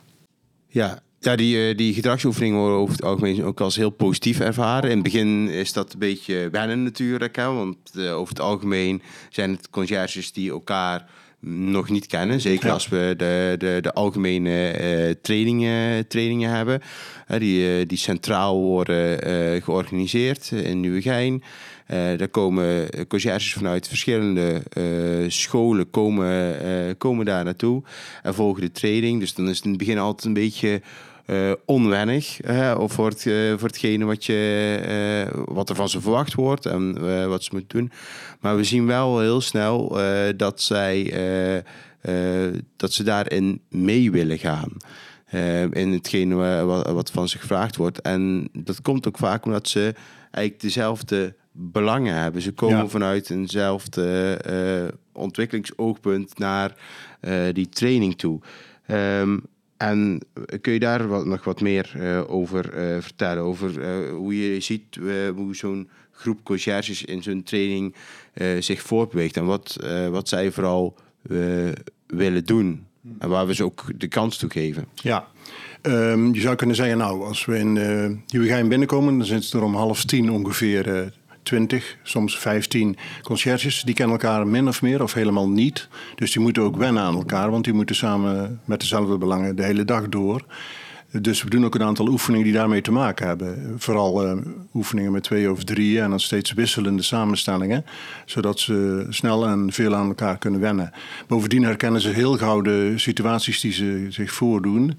Ja, 0.67 1.01
ja, 1.25 1.37
die, 1.37 1.69
eh, 1.69 1.77
die 1.77 1.95
gedragsoefeningen 1.95 2.59
worden 2.59 2.79
over 2.79 2.95
het 2.95 3.05
algemeen 3.05 3.45
ook 3.45 3.61
als 3.61 3.77
heel 3.77 3.91
positief 3.91 4.41
ervaren. 4.41 4.91
In 4.91 4.95
het 4.95 5.05
begin 5.05 5.49
is 5.49 5.73
dat 5.73 5.93
een 5.93 5.99
beetje 5.99 6.49
wennen 6.51 6.83
natuurlijk, 6.83 7.37
hè, 7.37 7.53
want 7.53 7.77
uh, 7.95 8.17
over 8.17 8.29
het 8.29 8.43
algemeen 8.43 9.03
zijn 9.31 9.51
het 9.51 9.71
conciërges 9.71 10.33
die 10.33 10.51
elkaar 10.51 11.11
nog 11.41 11.89
niet 11.89 12.07
kennen. 12.07 12.41
Zeker 12.41 12.71
als 12.71 12.89
we 12.89 13.15
de, 13.17 13.55
de, 13.59 13.79
de 13.81 13.93
algemene 13.93 14.81
uh, 14.81 15.15
trainingen, 15.23 16.07
trainingen 16.07 16.51
hebben. 16.51 16.81
Uh, 17.31 17.39
die, 17.39 17.87
die 17.87 17.99
centraal 17.99 18.61
worden 18.61 19.63
georganiseerd 19.63 20.51
in 20.51 20.81
Nieuwegein. 20.81 21.43
Daar 22.17 22.29
komen 22.29 22.89
conciërges 23.09 23.53
vanuit 23.53 23.89
verschillende 23.89 24.63
scholen 25.29 25.91
komen, 25.91 26.57
komen 26.99 27.25
daar 27.25 27.45
naartoe 27.45 27.83
en 28.23 28.35
volgen 28.35 28.63
de 28.63 28.73
training. 28.73 29.21
Dus 29.21 29.35
dan 29.35 29.49
is 29.49 29.57
het 29.57 29.65
in 29.65 29.71
het 29.71 29.79
begin 29.79 29.99
altijd 29.99 30.27
een 30.27 30.33
beetje 30.33 30.81
uh, 31.27 31.53
onwennig 31.65 32.41
of 32.79 32.93
voor, 32.93 33.09
het, 33.09 33.25
uh, 33.25 33.51
voor 33.59 33.69
hetgene 33.69 34.05
wat, 34.05 34.25
je, 34.25 35.27
uh, 35.29 35.43
wat 35.45 35.69
er 35.69 35.75
van 35.75 35.89
ze 35.89 36.01
verwacht 36.01 36.35
wordt 36.35 36.67
en 36.67 37.29
wat 37.29 37.45
ze 37.45 37.51
moeten 37.53 37.79
doen. 37.79 37.93
Maar 38.41 38.57
we 38.57 38.65
zien 38.65 38.87
wel 38.87 39.21
heel 39.21 39.41
snel 39.41 39.99
dat, 40.37 40.61
zij, 40.61 41.15
dat 42.77 42.93
ze 42.93 43.03
daarin 43.03 43.61
mee 43.69 44.11
willen 44.11 44.39
gaan. 44.39 44.71
in 45.73 45.93
hetgene 45.93 46.65
wat, 46.65 46.91
wat 46.91 47.11
van 47.11 47.29
ze 47.29 47.39
gevraagd 47.39 47.77
wordt. 47.77 48.01
En 48.01 48.49
dat 48.53 48.83
komt 48.83 49.09
ook 49.09 49.19
vaak 49.19 49.45
omdat 49.45 49.69
ze 49.69 49.95
eigenlijk 50.31 50.61
dezelfde 50.61 51.35
belangen 51.53 52.15
hebben. 52.15 52.43
Ze 52.43 52.53
komen 52.53 52.77
ja. 52.77 52.89
vanuit 52.89 53.31
eenzelfde 53.31 54.95
ontwikkelingsoogpunt 55.13 56.39
naar 56.39 56.75
die 57.53 57.69
training 57.69 58.19
toe. 58.19 58.41
Um, 58.91 59.51
en 59.83 60.21
kun 60.61 60.73
je 60.73 60.79
daar 60.79 61.09
wat, 61.09 61.27
nog 61.27 61.45
wat 61.45 61.61
meer 61.61 61.93
uh, 61.97 62.31
over 62.31 62.65
uh, 62.75 63.01
vertellen? 63.01 63.43
Over 63.43 63.79
uh, 63.79 64.11
hoe 64.11 64.53
je 64.53 64.61
ziet 64.61 64.99
hoe 65.35 65.57
zo'n 65.57 65.89
groep 66.11 66.45
conciërges 66.45 67.05
in 67.05 67.23
zo'n 67.23 67.43
training 67.43 67.95
zich 68.59 68.83
voortbeweegt. 68.83 69.37
En 69.37 69.45
wat, 69.45 69.77
wat 70.11 70.29
zij 70.29 70.51
vooral 70.51 70.97
willen 72.07 72.45
doen. 72.45 72.87
En 73.19 73.29
waar 73.29 73.47
we 73.47 73.55
ze 73.55 73.65
ook 73.65 73.85
de 73.97 74.09
kans 74.09 74.37
toe 74.37 74.51
geven. 74.51 74.87
Ja, 74.95 75.29
um, 75.83 76.35
je 76.35 76.41
zou 76.41 76.57
kunnen 76.57 76.77
zeggen, 76.77 76.99
nou, 76.99 77.25
als 77.25 77.45
we 77.45 77.59
in 77.59 77.77
uh, 77.77 78.11
Nieuwegein 78.27 78.69
binnenkomen... 78.69 79.19
dan 79.19 79.27
zitten 79.27 79.59
er 79.59 79.65
om 79.65 79.75
half 79.75 80.05
tien 80.05 80.31
ongeveer 80.31 81.13
20, 81.43 81.97
soms 82.03 82.39
15 82.39 82.97
conciërges. 83.23 83.83
Die 83.83 83.95
kennen 83.95 84.21
elkaar 84.21 84.47
min 84.47 84.69
of 84.69 84.83
meer 84.83 85.03
of 85.03 85.13
helemaal 85.13 85.49
niet. 85.49 85.89
Dus 86.15 86.33
die 86.33 86.43
moeten 86.43 86.63
ook 86.63 86.77
wennen 86.77 87.03
aan 87.03 87.15
elkaar, 87.15 87.51
want 87.51 87.65
die 87.65 87.73
moeten 87.73 87.97
samen 87.97 88.61
met 88.65 88.81
dezelfde 88.81 89.19
belangen 89.19 89.57
de 89.57 89.65
hele 89.65 89.85
dag 89.85 90.09
door. 90.09 90.45
Dus 91.21 91.43
we 91.43 91.51
doen 91.51 91.65
ook 91.65 91.75
een 91.75 91.83
aantal 91.83 92.09
oefeningen 92.09 92.45
die 92.45 92.55
daarmee 92.55 92.81
te 92.81 92.93
maken 92.93 93.27
hebben. 93.27 93.75
Vooral 93.79 94.27
uh, 94.27 94.43
oefeningen 94.75 95.13
met 95.13 95.23
twee 95.23 95.51
of 95.51 95.65
drie 95.65 96.01
en 96.01 96.11
dan 96.11 96.21
steeds 96.21 96.53
wisselende 96.53 97.03
samenstellingen. 97.03 97.85
Zodat 98.27 98.61
ze 98.61 99.07
snel 99.09 99.47
en 99.47 99.73
veel 99.73 99.95
aan 99.95 100.07
elkaar 100.07 100.39
kunnen 100.39 100.61
wennen. 100.61 100.93
Bovendien 101.27 101.63
herkennen 101.63 102.01
ze 102.01 102.09
heel 102.09 102.37
gauw 102.37 102.61
de 102.61 102.93
situaties 102.97 103.61
die 103.61 103.73
ze 103.73 104.07
zich 104.09 104.33
voordoen. 104.33 104.99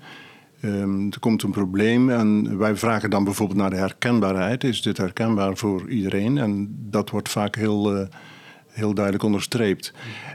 Um, 0.65 1.07
er 1.11 1.19
komt 1.19 1.43
een 1.43 1.51
probleem 1.51 2.09
en 2.09 2.57
wij 2.57 2.75
vragen 2.75 3.09
dan 3.09 3.23
bijvoorbeeld 3.23 3.59
naar 3.59 3.69
de 3.69 3.75
herkenbaarheid. 3.75 4.63
Is 4.63 4.81
dit 4.81 4.97
herkenbaar 4.97 5.57
voor 5.57 5.89
iedereen? 5.89 6.37
En 6.37 6.75
dat 6.89 7.09
wordt 7.09 7.29
vaak 7.29 7.55
heel, 7.55 7.97
uh, 7.97 8.07
heel 8.67 8.93
duidelijk 8.93 9.23
onderstreept. 9.23 9.93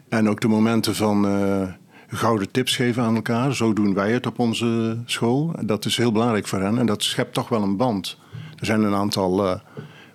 En 0.09 0.29
ook 0.29 0.41
de 0.41 0.49
momenten 0.49 0.95
van 0.95 1.27
uh, 1.27 1.69
gouden 2.09 2.51
tips 2.51 2.77
geven 2.77 3.03
aan 3.03 3.15
elkaar. 3.15 3.55
Zo 3.55 3.73
doen 3.73 3.95
wij 3.95 4.13
het 4.13 4.27
op 4.27 4.39
onze 4.39 4.99
school. 5.05 5.55
Dat 5.65 5.85
is 5.85 5.97
heel 5.97 6.13
belangrijk 6.13 6.47
voor 6.47 6.61
hen 6.61 6.79
en 6.79 6.87
dat 6.87 7.03
schept 7.03 7.35
toch 7.35 7.49
wel 7.49 7.63
een 7.63 7.77
band. 7.77 8.19
Er 8.57 8.67
zijn 8.67 8.83
een 8.83 8.95
aantal 8.95 9.45
uh, 9.45 9.55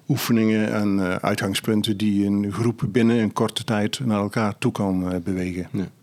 oefeningen 0.07 0.73
en 0.73 1.21
uitgangspunten 1.21 1.97
die 1.97 2.25
een 2.25 2.51
groep 2.51 2.83
binnen 2.87 3.17
een 3.17 3.33
korte 3.33 3.63
tijd 3.63 3.99
naar 3.99 4.19
elkaar 4.19 4.57
toe 4.57 4.71
kan 4.71 5.21
bewegen. 5.23 5.67
Ja. 5.71 6.02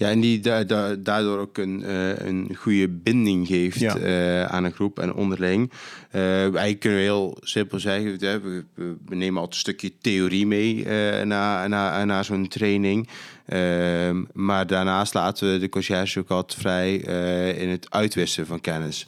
Ja, 0.00 0.08
en 0.08 0.20
die 0.20 0.40
da 0.40 0.64
da 0.64 0.94
daardoor 0.94 1.38
ook 1.38 1.58
een, 1.58 1.82
uh, 1.86 2.18
een 2.18 2.56
goede 2.56 2.88
binding 2.88 3.46
geeft 3.46 3.80
Ja. 3.80 3.96
eh, 3.96 4.44
aan 4.44 4.64
een 4.64 4.72
groep 4.72 4.98
en 4.98 5.14
onderling. 5.14 5.70
Eh 6.10 6.48
wij 6.48 6.74
kunnen 6.74 6.98
heel 7.00 7.36
simpel 7.40 7.78
zeggen, 7.80 8.18
we, 8.18 8.64
we, 8.74 8.96
we 9.06 9.14
nemen 9.14 9.40
altijd 9.40 9.54
een 9.54 9.60
stukje 9.60 9.92
theorie 10.00 10.46
mee 10.46 10.84
eh 10.84 11.24
naar, 11.24 11.68
naar, 11.68 12.06
naar 12.06 12.24
zo'n 12.24 12.48
training. 12.48 13.08
Ehm, 13.46 14.22
maar 14.32 14.66
daarnaast 14.66 15.14
laten 15.14 15.52
we 15.52 15.58
de 15.58 15.68
conciërge 15.68 16.18
ook 16.18 16.28
altijd 16.30 16.60
vrij 16.60 17.04
eh, 17.04 17.62
in 17.62 17.68
het 17.68 17.90
uitwisselen 17.90 18.46
van 18.46 18.60
kennis. 18.60 19.06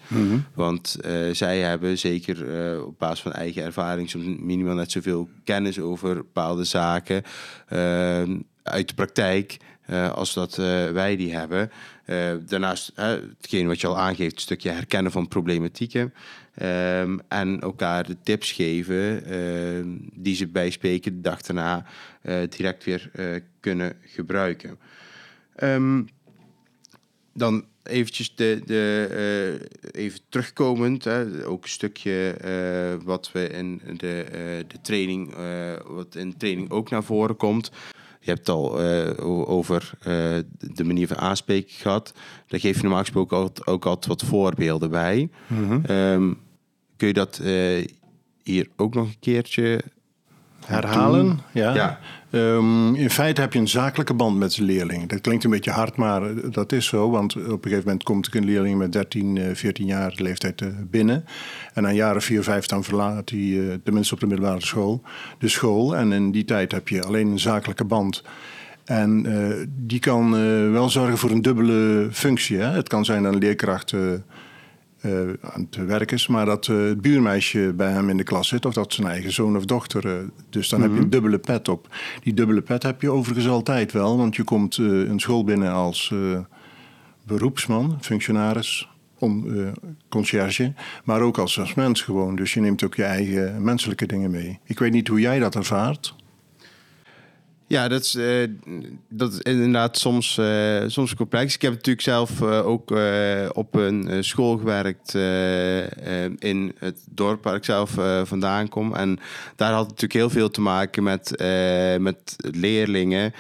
Want 0.55 0.97
eh, 1.01 1.13
zij 1.33 1.59
hebben 1.59 1.99
zeker 1.99 2.55
eh, 2.73 2.85
op 2.85 2.99
basis 2.99 3.21
van 3.21 3.33
eigen 3.33 3.63
ervaring 3.63 4.11
soms 4.11 4.25
minimaal 4.39 4.75
net 4.75 4.91
zoveel 4.93 5.29
kennis 5.45 5.81
over 5.81 6.15
bepaalde 6.15 6.65
zaken 6.65 7.23
ehm, 7.69 8.37
uit 8.63 8.89
de 8.89 8.95
praktijk 8.95 9.57
eh, 9.87 10.13
als 10.13 10.35
dat 10.35 10.59
eh, 10.59 10.91
wij 10.91 11.17
die 11.17 11.35
hebben. 11.35 11.71
Eh, 12.05 12.33
daarnaast, 12.47 12.93
hetgeen 12.95 13.67
wat 13.67 13.81
je 13.81 13.87
al 13.87 13.99
aangeeft, 13.99 14.35
een 14.35 14.41
stukje 14.41 14.71
herkennen 14.71 15.13
van 15.13 15.29
problematieken. 15.29 16.15
Ehm, 16.55 17.19
en 17.29 17.61
elkaar 17.61 18.07
de 18.07 18.17
tips 18.23 18.53
geven 18.53 19.25
ehm, 19.25 19.89
die 20.15 20.35
ze 20.35 20.47
bij 20.47 20.71
spreken 20.71 21.15
de 21.15 21.21
dag 21.21 21.43
daarna 21.43 21.87
direct 22.49 22.85
weer 22.85 23.11
kunnen 23.61 23.97
gebruiken. 24.03 24.79
Ehm, 25.57 26.03
dan 27.35 27.65
eventjes 27.83 28.35
de, 28.35 28.63
de, 28.67 29.69
even 29.93 30.21
terugkomend, 30.29 31.05
hè, 31.05 31.47
ook 31.47 31.63
een 31.63 31.69
stukje 31.69 32.37
wat 33.05 33.33
we 33.33 33.49
in 33.49 33.81
de, 33.97 34.27
de 34.69 34.81
training, 34.83 35.35
wat 35.87 36.15
in 36.15 36.31
de 36.31 36.37
training 36.37 36.71
ook 36.71 36.91
naar 36.91 37.05
voren 37.05 37.37
komt. 37.37 37.71
Je 38.23 38.31
hebt 38.31 38.39
het 38.39 38.49
al 38.49 38.83
eh, 38.83 39.29
over 39.51 39.91
eh, 39.99 40.05
de 40.59 40.85
manier 40.85 41.07
van 41.07 41.19
aanspreken 41.19 41.75
gehad. 41.75 42.15
Daar 42.47 42.61
geef 42.61 42.77
je 42.77 42.83
normaal 42.83 43.01
gesproken 43.01 43.37
ook, 43.37 43.61
ook 43.65 43.87
altijd 43.87 44.07
wat 44.07 44.29
voorbeelden 44.29 44.91
bij. 44.91 45.31
Ehm, 45.87 46.33
kun 46.97 47.07
je 47.09 47.13
dat 47.13 47.39
eh, 47.39 47.87
hier 48.43 48.69
ook 48.77 48.95
nog 48.95 49.07
een 49.07 49.19
keertje 49.21 49.83
Herhalen, 50.67 51.41
ja. 51.53 51.75
Ja. 51.75 51.99
Ehm, 52.33 52.95
in 52.95 53.11
feite 53.11 53.41
heb 53.41 53.53
je 53.53 53.59
een 53.59 53.69
zakelijke 53.69 54.15
band 54.15 54.39
met 54.39 54.55
de 54.55 54.63
leerling. 54.63 55.09
Dat 55.09 55.21
klinkt 55.21 55.45
een 55.45 55.51
beetje 55.51 55.71
hard, 55.71 55.97
maar 55.97 56.23
eh, 56.23 56.37
dat 56.51 56.73
is 56.73 56.87
zo. 56.87 57.11
Want 57.11 57.37
op 57.37 57.43
een 57.43 57.59
gegeven 57.63 57.85
moment 57.85 58.03
komt 58.03 58.35
een 58.35 58.45
leerling 58.45 58.79
met 58.79 58.93
13, 58.93 59.37
eh, 59.37 59.55
14 59.55 59.87
jaar 59.87 60.13
leeftijd 60.17 60.61
eh, 60.61 60.69
binnen. 60.91 61.25
En 61.75 61.95
jaar 61.95 62.17
of 62.17 62.25
4, 62.25 62.43
5 62.43 62.67
dan 62.67 62.85
verlaat 62.85 63.31
hij, 63.31 63.69
eh, 63.69 63.75
tenminste 63.85 64.15
op 64.15 64.21
de 64.21 64.27
middelbare 64.27 64.67
school, 64.67 65.03
de 65.39 65.49
school. 65.49 65.97
En 65.97 66.13
in 66.13 66.31
die 66.31 66.45
tijd 66.45 66.73
heb 66.73 66.89
je 66.89 67.03
alleen 67.03 67.29
een 67.29 67.41
zakelijke 67.41 67.85
band. 67.85 68.23
En 68.85 69.27
eh, 69.27 69.67
die 69.69 70.01
kan 70.01 70.37
eh, 70.37 70.71
wel 70.71 70.89
zorgen 70.91 71.19
voor 71.19 71.31
een 71.31 71.43
dubbele 71.43 72.09
functie. 72.13 72.59
Hè? 72.59 72.67
Het 72.67 72.89
kan 72.89 73.05
zijn 73.05 73.23
dat 73.23 73.33
een 73.33 73.39
leerkracht 73.39 73.93
eh, 73.93 74.13
eh, 74.13 74.21
aan 75.41 75.69
het 75.71 75.87
werk 75.87 76.13
is, 76.13 76.27
maar 76.27 76.47
dat 76.47 76.67
eh, 76.69 76.77
het 76.77 77.01
buurmeisje 77.01 77.73
bij 77.77 77.91
hem 77.93 78.09
in 78.11 78.17
de 78.17 78.23
klas 78.23 78.49
zit, 78.49 78.67
of 78.67 78.75
dat 78.75 78.93
zijn 78.93 79.07
eigen 79.07 79.33
zoon 79.33 79.57
of 79.57 79.65
dochter. 79.65 80.07
eh, 80.07 80.15
dus 80.51 80.69
dan 80.69 80.83
heb 80.83 80.93
je 80.95 81.01
een 81.01 81.11
dubbele 81.11 81.39
pet 81.39 81.69
op. 81.69 81.89
Die 82.23 82.35
dubbele 82.35 82.61
pet 82.63 82.83
heb 82.83 83.03
je 83.03 83.11
overigens 83.11 83.49
altijd 83.49 83.93
wel, 83.93 84.17
want 84.17 84.37
je 84.37 84.43
komt 84.45 84.77
eh, 84.79 84.85
een 84.87 85.21
school 85.21 85.45
binnen 85.45 85.73
als 85.73 86.11
eh, 86.13 86.39
beroepsman, 87.27 87.99
functionaris, 88.01 88.89
on, 89.19 89.57
eh, 89.57 89.67
conciërge, 90.09 90.73
maar 91.05 91.21
ook 91.21 91.39
als, 91.39 91.61
als 91.61 91.75
mens 91.75 92.03
gewoon. 92.03 92.37
Dus 92.37 92.55
je 92.55 92.61
neemt 92.61 92.85
ook 92.85 92.95
je 92.95 93.05
eigen 93.05 93.63
menselijke 93.65 94.07
dingen 94.07 94.31
mee. 94.31 94.59
Ik 94.65 94.79
weet 94.79 94.93
niet 94.93 95.09
hoe 95.09 95.21
jij 95.21 95.39
dat 95.39 95.55
ervaart. 95.55 96.15
Ja, 97.73 97.89
dat 97.89 98.01
is, 98.05 98.15
eh, 98.15 98.49
dat 99.09 99.33
is 99.33 99.39
inderdaad 99.39 99.99
soms, 99.99 100.39
eh, 100.39 100.83
soms 100.87 101.15
complex. 101.15 101.55
Ik 101.55 101.63
heb 101.63 101.73
natuurlijk 101.73 102.05
zelf 102.05 102.43
eh, 102.43 102.67
ook 102.67 102.91
op 103.53 103.75
een 103.75 104.25
school 104.25 104.57
gewerkt 104.59 105.15
in 106.39 106.75
het 106.79 107.05
dorp 107.11 107.45
waar 107.45 107.55
ik 107.55 107.65
zelf 107.65 107.97
vandaan 108.25 108.69
kom. 108.69 108.95
En 108.95 109.19
daar 109.57 109.73
had 109.73 109.81
het 109.81 109.89
natuurlijk 109.89 110.13
heel 110.13 110.31
veel 110.31 110.51
te 110.51 110.61
maken 110.61 111.03
met, 111.03 111.31
met 112.01 112.37
leerlingen 112.37 113.33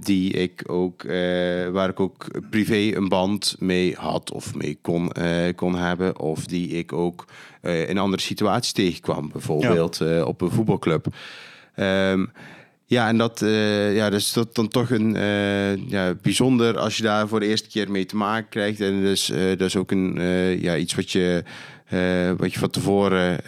die 0.00 0.32
ik 0.32 0.62
ook, 0.66 1.02
waar 1.72 1.88
ik 1.88 2.00
ook 2.00 2.26
privé 2.50 2.96
een 2.96 3.08
band 3.08 3.56
mee 3.58 3.94
had 3.98 4.32
of 4.32 4.54
mee 4.54 4.78
kon, 4.80 5.12
kon 5.56 5.76
hebben. 5.76 6.18
Of 6.18 6.46
die 6.46 6.68
ik 6.68 6.92
ook 6.92 7.24
in 7.62 7.98
andere 7.98 8.22
situaties 8.22 8.72
tegenkwam. 8.72 9.30
Bijvoorbeeld 9.32 10.24
op 10.24 10.40
een 10.40 10.50
voetbalclub. 10.50 11.06
Ehm, 11.74 12.24
ja, 12.94 13.08
en 13.08 13.18
dat, 13.18 13.42
eh, 13.42 13.94
ja, 13.94 14.10
dat 14.10 14.20
is 14.20 14.32
dat 14.32 14.54
dan 14.54 14.68
toch 14.68 14.90
een 14.90 15.16
eh, 15.16 15.76
ja, 15.76 16.14
bijzonder 16.22 16.78
als 16.78 16.96
je 16.96 17.02
daar 17.02 17.28
voor 17.28 17.40
de 17.40 17.46
eerste 17.46 17.68
keer 17.68 17.90
mee 17.90 18.06
te 18.06 18.16
maken 18.16 18.48
krijgt. 18.48 18.80
En 18.80 19.00
dus, 19.00 19.30
eh, 19.30 19.48
dat 19.48 19.60
is 19.60 19.76
ook 19.76 19.90
een, 19.90 20.20
ja, 20.60 20.76
iets 20.76 20.94
wat 20.94 21.10
je, 21.10 21.42
wat 22.36 22.52
je 22.52 22.58
van 22.58 22.70
tevoren 22.70 23.40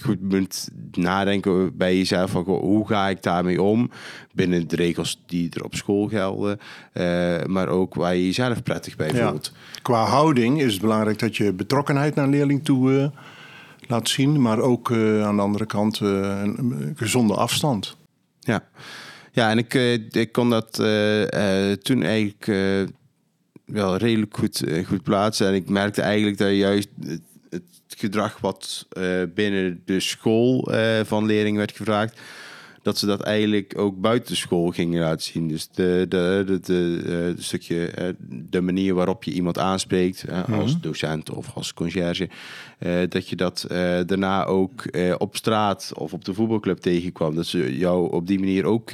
goed 0.00 0.22
moet 0.22 0.68
nadenken 0.92 1.76
bij 1.76 1.96
jezelf. 1.96 2.30
Van, 2.30 2.44
goh, 2.44 2.60
hoe 2.60 2.86
ga 2.86 3.08
ik 3.08 3.22
daarmee 3.22 3.62
om? 3.62 3.90
Binnen 4.32 4.68
de 4.68 4.76
regels 4.76 5.22
die 5.26 5.50
er 5.50 5.64
op 5.64 5.74
school 5.74 6.08
gelden. 6.08 6.58
maar 7.46 7.68
ook 7.68 7.94
waar 7.94 8.14
je 8.14 8.24
jezelf 8.24 8.62
prettig 8.62 8.96
bij 8.96 9.10
Ja. 9.12 9.28
voelt. 9.28 9.52
Qua 9.82 10.04
houding 10.04 10.60
is 10.62 10.72
het 10.72 10.82
belangrijk 10.82 11.18
dat 11.18 11.36
je 11.36 11.52
betrokkenheid 11.52 12.14
naar 12.14 12.24
een 12.24 12.30
leerling 12.30 12.64
toe 12.64 13.12
laat 13.88 14.08
zien, 14.08 14.42
maar 14.42 14.58
ook 14.58 14.92
aan 14.92 15.36
de 15.36 15.42
andere 15.42 15.66
kant 15.66 16.00
een 16.00 16.92
gezonde 16.96 17.34
afstand. 17.34 17.96
Ja, 18.42 18.68
ja 19.32 19.50
en 19.50 19.58
ik, 19.58 19.74
eh, 19.74 19.92
ik 20.10 20.32
kon 20.32 20.50
dat 20.50 20.78
eh, 20.78 21.70
eh, 21.70 21.78
toen 21.78 22.02
eigenlijk 22.02 22.46
wel 23.64 23.96
redelijk 23.96 24.36
goed, 24.36 24.64
goed 24.86 25.02
plaatsen. 25.02 25.46
En 25.46 25.54
ik 25.54 25.68
merkte 25.68 26.02
eigenlijk 26.02 26.38
dat 26.38 26.50
juist 26.50 26.88
het, 27.50 27.62
gedrag 27.96 28.38
wat 28.40 28.86
binnen 29.34 29.82
de 29.84 30.00
school 30.00 30.72
van 31.04 31.26
leerlingen 31.26 31.58
werd 31.58 31.76
gevraagd, 31.76 32.20
dat 32.82 32.98
ze 32.98 33.06
dat 33.06 33.20
eigenlijk 33.20 33.72
ook 33.76 34.00
buiten 34.00 34.36
school 34.36 34.70
gingen 34.70 35.00
laten 35.00 35.22
zien. 35.22 35.48
Dus 35.48 35.68
de, 35.68 36.06
de, 36.08 36.42
de, 36.46 36.60
de, 36.60 36.98
eh, 37.04 37.36
de 37.36 37.42
stukje, 37.42 37.86
eh, 37.86 38.08
de 38.28 38.60
manier 38.60 38.94
waarop 38.94 39.24
je 39.24 39.32
iemand 39.32 39.58
aanspreekt 39.58 40.24
eh, 40.24 40.58
als 40.58 40.80
docent 40.80 41.30
of 41.30 41.50
als 41.54 41.74
conciërge, 41.74 42.28
dat 43.08 43.28
je 43.28 43.36
dat 43.36 43.64
daarna 44.06 44.44
ook 44.44 44.84
op 45.18 45.36
straat 45.36 45.92
of 45.94 46.12
op 46.12 46.24
de 46.24 46.34
voetbalclub 46.34 46.78
tegenkwam. 46.78 47.34
Dat 47.34 47.46
ze 47.46 47.78
jou 47.78 48.12
op 48.12 48.26
die 48.26 48.38
manier 48.38 48.64
ook 48.64 48.90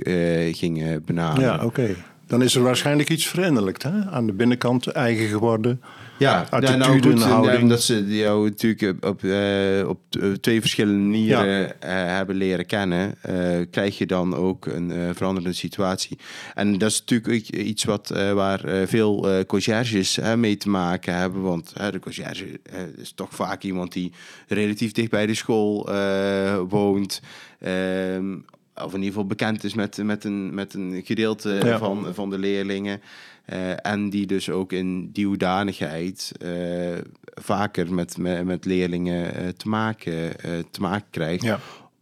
gingen 0.52 1.04
benaderen. 1.04 1.52
Ja, 1.52 1.64
oké. 1.64 1.94
Dan 2.26 2.42
is 2.42 2.54
er 2.54 2.62
waarschijnlijk 2.62 3.10
iets 3.10 3.26
veranderd 3.26 3.82
hè? 3.82 4.04
aan 4.10 4.26
de 4.26 4.32
binnenkant, 4.32 4.86
eigen 4.86 5.28
geworden. 5.28 5.80
Ja, 6.18 6.46
Attitude 6.50 6.66
ja, 6.66 6.76
nou 6.76 7.00
goed, 7.00 7.12
en 7.12 7.18
houding. 7.28 7.68
dat 7.68 7.82
ze 7.82 8.16
jou 8.16 8.48
natuurlijk 8.48 9.04
op, 9.06 9.24
eh, 9.24 9.88
op 9.88 10.00
t- 10.08 10.42
twee 10.42 10.60
verschillende 10.60 11.00
manieren 11.08 11.80
eh, 11.80 11.90
hebben 11.90 12.36
leren 12.36 12.66
kennen, 12.66 13.14
eh, 13.22 13.34
krijg 13.70 13.98
je 13.98 14.06
dan 14.06 14.34
ook 14.34 14.66
een 14.66 14.90
eh, 14.90 14.98
veranderende 15.14 15.56
situatie. 15.56 16.18
En 16.54 16.78
dat 16.78 16.90
is 16.90 17.00
natuurlijk 17.06 17.48
iets 17.50 17.84
wat, 17.84 18.10
eh, 18.10 18.32
waar 18.32 18.64
eh, 18.64 18.86
veel 18.86 19.30
eh 19.30 19.44
conciërges 19.46 20.18
mee 20.36 20.56
te 20.56 20.68
maken 20.68 21.14
hebben, 21.14 21.42
want 21.42 21.72
de 21.92 21.98
conciërge 22.00 22.60
eh, 22.62 22.78
is 22.96 23.12
toch 23.14 23.34
vaak 23.34 23.62
iemand 23.62 23.92
die 23.92 24.12
relatief 24.48 24.92
dicht 24.92 25.10
bij 25.10 25.26
de 25.26 25.34
school 25.34 25.92
eh, 25.92 26.58
woont. 26.68 27.20
Ehm, 27.60 28.34
of 28.74 28.86
in 28.92 28.98
ieder 28.98 29.06
geval 29.08 29.26
bekend 29.26 29.64
is 29.64 29.74
met, 29.74 29.96
met, 30.02 30.24
een, 30.24 30.54
met 30.54 30.74
een 30.74 31.02
gedeelte 31.04 31.60
Ja. 31.64 31.78
van, 31.78 32.06
van 32.14 32.30
de 32.30 32.38
leerlingen. 32.38 33.00
Eh, 33.48 33.86
en 33.86 34.10
die 34.10 34.26
dus 34.26 34.50
ook 34.50 34.72
in 34.72 35.10
die 35.12 35.26
hoedanigheid 35.26 36.32
eh, 36.40 36.98
vaker 37.34 37.94
met, 37.94 38.16
met, 38.18 38.44
met 38.44 38.64
leerlingen 38.64 39.34
eh, 39.34 39.48
te, 39.48 39.68
maken, 39.68 40.36
te 40.70 40.80
maken 40.80 41.06
krijgt 41.10 41.42
Ja. 41.42 41.58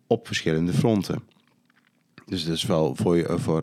op 0.06 0.26
verschillende 0.26 0.72
fronten. 0.72 1.22
Dus 2.26 2.44
dat 2.44 2.54
is 2.54 2.62
wel 2.64 2.94
voor, 2.94 3.16
je- 3.16 3.38
voor 3.38 3.61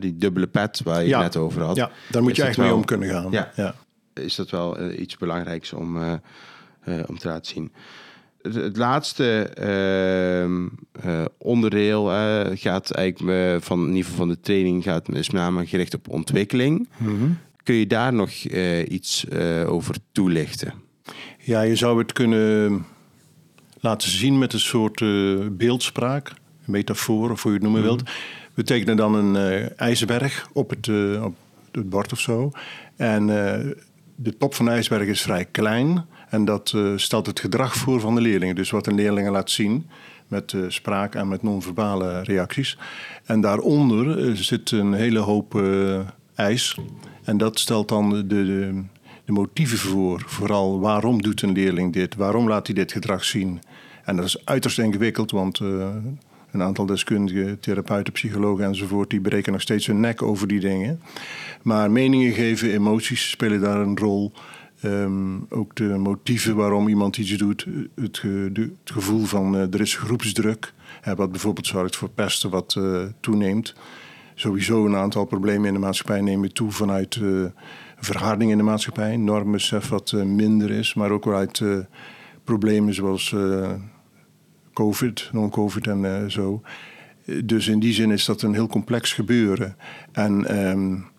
die 0.00 0.16
dubbele 0.16 0.46
pet 0.46 0.80
waar 0.82 1.02
je 1.02 1.08
Ja. 1.08 1.22
het 1.22 1.34
net 1.34 1.42
over 1.42 1.62
had. 1.62 1.76
Ja, 1.76 1.90
daar 2.10 2.22
moet 2.22 2.36
je 2.36 2.42
echt 2.42 2.58
mee 2.58 2.74
om 2.74 2.84
kunnen 2.84 3.08
gaan. 3.08 3.30
Ja. 3.30 3.50
ja. 3.56 3.74
Is 4.14 4.34
dat 4.34 4.50
wel 4.50 4.90
iets 4.90 5.16
belangrijks 5.16 5.72
om, 5.72 5.96
om 7.06 7.18
te 7.18 7.28
laten 7.28 7.46
zien. 7.46 7.72
Het, 8.42 8.54
het 8.54 8.76
laatste 8.76 9.42
ehm, 9.42 10.66
eh, 10.92 11.24
onderdeel 11.38 12.04
gaat 12.54 12.90
eigenlijk 12.90 13.54
eh, 13.54 13.60
van 13.60 13.80
in 13.80 13.88
ieder 13.88 14.02
geval 14.02 14.18
van 14.18 14.28
de 14.28 14.40
training 14.40 14.82
gaat 14.82 15.08
is 15.08 15.30
met 15.30 15.42
name 15.42 15.66
gericht 15.66 15.94
op 15.94 16.08
ontwikkeling. 16.08 16.88
Mhm. 16.96 17.30
Kun 17.62 17.74
je 17.74 17.86
daar 17.86 18.12
nog 18.12 18.30
eh, 18.30 18.90
iets 18.90 19.30
over 19.66 19.94
toelichten? 20.12 20.72
Ja, 21.38 21.60
je 21.60 21.76
zou 21.76 21.98
het 21.98 22.12
kunnen 22.12 22.84
laten 23.80 24.10
zien 24.10 24.38
met 24.38 24.52
een 24.52 24.60
soort 24.60 25.02
beeldspraak, 25.56 26.32
metafoor 26.64 27.30
of 27.30 27.42
hoe 27.42 27.52
je 27.52 27.58
het 27.58 27.66
noemen 27.66 27.82
wilt. 27.82 28.02
We 28.54 28.62
tekenen 28.62 28.96
dan 28.96 29.14
een 29.14 29.68
ijsberg 29.76 30.48
op 30.52 30.70
het, 30.70 30.88
op 31.22 31.34
het 31.72 31.90
bord 31.90 32.12
of 32.12 32.20
zo. 32.20 32.50
En 32.96 33.26
de 34.22 34.36
top 34.36 34.54
van 34.54 34.64
de 34.64 34.70
ijsberg 34.70 35.06
is 35.06 35.22
vrij 35.22 35.44
klein. 35.44 36.04
En 36.30 36.44
dat 36.44 36.72
eh, 36.74 36.92
stelt 36.96 37.26
het 37.26 37.40
gedrag 37.40 37.74
voor 37.74 38.00
van 38.00 38.14
de 38.14 38.20
leerlingen. 38.20 38.54
Dus 38.54 38.70
wat 38.70 38.86
een 38.86 38.94
leerlingen 38.94 39.32
laat 39.32 39.50
zien 39.50 39.88
met 40.28 40.52
eh, 40.52 40.60
spraak 40.68 41.14
en 41.14 41.28
met 41.28 41.42
non-verbale 41.42 42.22
reacties. 42.22 42.78
En 43.24 43.40
daaronder 43.40 44.28
eh, 44.28 44.34
zit 44.34 44.70
een 44.70 44.92
hele 44.92 45.18
hoop 45.18 45.62
eis. 46.34 46.76
En 47.24 47.38
dat 47.38 47.58
stelt 47.58 47.88
dan 47.88 48.10
de, 48.10 48.26
de, 48.26 48.82
de 49.24 49.32
motieven 49.32 49.78
voor. 49.78 50.22
Vooral 50.26 50.80
waarom 50.80 51.22
doet 51.22 51.42
een 51.42 51.52
leerling 51.52 51.92
dit? 51.92 52.14
Waarom 52.14 52.48
laat 52.48 52.66
hij 52.66 52.74
dit 52.74 52.92
gedrag 52.92 53.24
zien? 53.24 53.60
En 54.04 54.16
dat 54.16 54.24
is 54.24 54.44
uiterst 54.46 54.78
ingewikkeld, 54.78 55.30
want 55.30 55.58
een 55.58 56.62
aantal 56.62 56.86
deskundigen, 56.86 57.60
therapeuten, 57.60 58.12
psychologen 58.12 58.64
enzovoort, 58.64 59.10
die 59.10 59.20
breken 59.20 59.52
nog 59.52 59.60
steeds 59.60 59.86
hun 59.86 60.00
nek 60.00 60.22
over 60.22 60.48
die 60.48 60.60
dingen. 60.60 61.00
Maar 61.62 61.90
meningen 61.90 62.32
geven, 62.32 62.72
emoties 62.72 63.30
spelen 63.30 63.60
daar 63.60 63.80
een 63.80 63.98
rol. 63.98 64.32
Um, 64.84 65.46
ook 65.48 65.74
de 65.74 65.84
motieven 65.84 66.56
waarom 66.56 66.88
iemand 66.88 67.16
iets 67.16 67.36
doet, 67.36 67.66
het, 67.94 68.18
ge, 68.18 68.48
de, 68.52 68.60
het 68.60 68.92
gevoel 68.92 69.24
van 69.24 69.54
uh, 69.54 69.74
er 69.74 69.80
is 69.80 69.96
groepsdruk, 69.96 70.72
hè, 71.00 71.14
wat 71.14 71.30
bijvoorbeeld 71.30 71.66
zorgt 71.66 71.96
voor 71.96 72.08
pesten 72.08 72.50
wat 72.50 72.74
uh, 72.78 73.02
toeneemt. 73.20 73.74
Sowieso 74.34 74.86
een 74.86 74.96
aantal 74.96 75.24
problemen 75.24 75.66
in 75.66 75.72
de 75.72 75.78
maatschappij 75.78 76.20
nemen 76.20 76.52
toe 76.52 76.70
vanuit 76.70 77.16
uh, 77.16 77.44
verharding 77.96 78.50
in 78.50 78.56
de 78.56 78.62
maatschappij, 78.62 79.16
normbesef 79.16 79.88
wat 79.88 80.12
minder 80.12 80.70
is, 80.70 80.94
maar 80.94 81.10
ook 81.10 81.26
uit 81.26 81.62
problemen 82.44 82.94
zoals 82.94 83.34
COVID, 84.72 85.28
non-COVID 85.32 85.86
en 85.86 86.30
zo. 86.30 86.62
Dus 87.44 87.68
in 87.68 87.78
die 87.80 87.92
zin 87.92 88.10
is 88.10 88.24
dat 88.24 88.42
een 88.42 88.54
heel 88.54 88.66
complex 88.66 89.12
gebeuren. 89.12 89.76
En 90.12 90.66
um, 90.68 91.09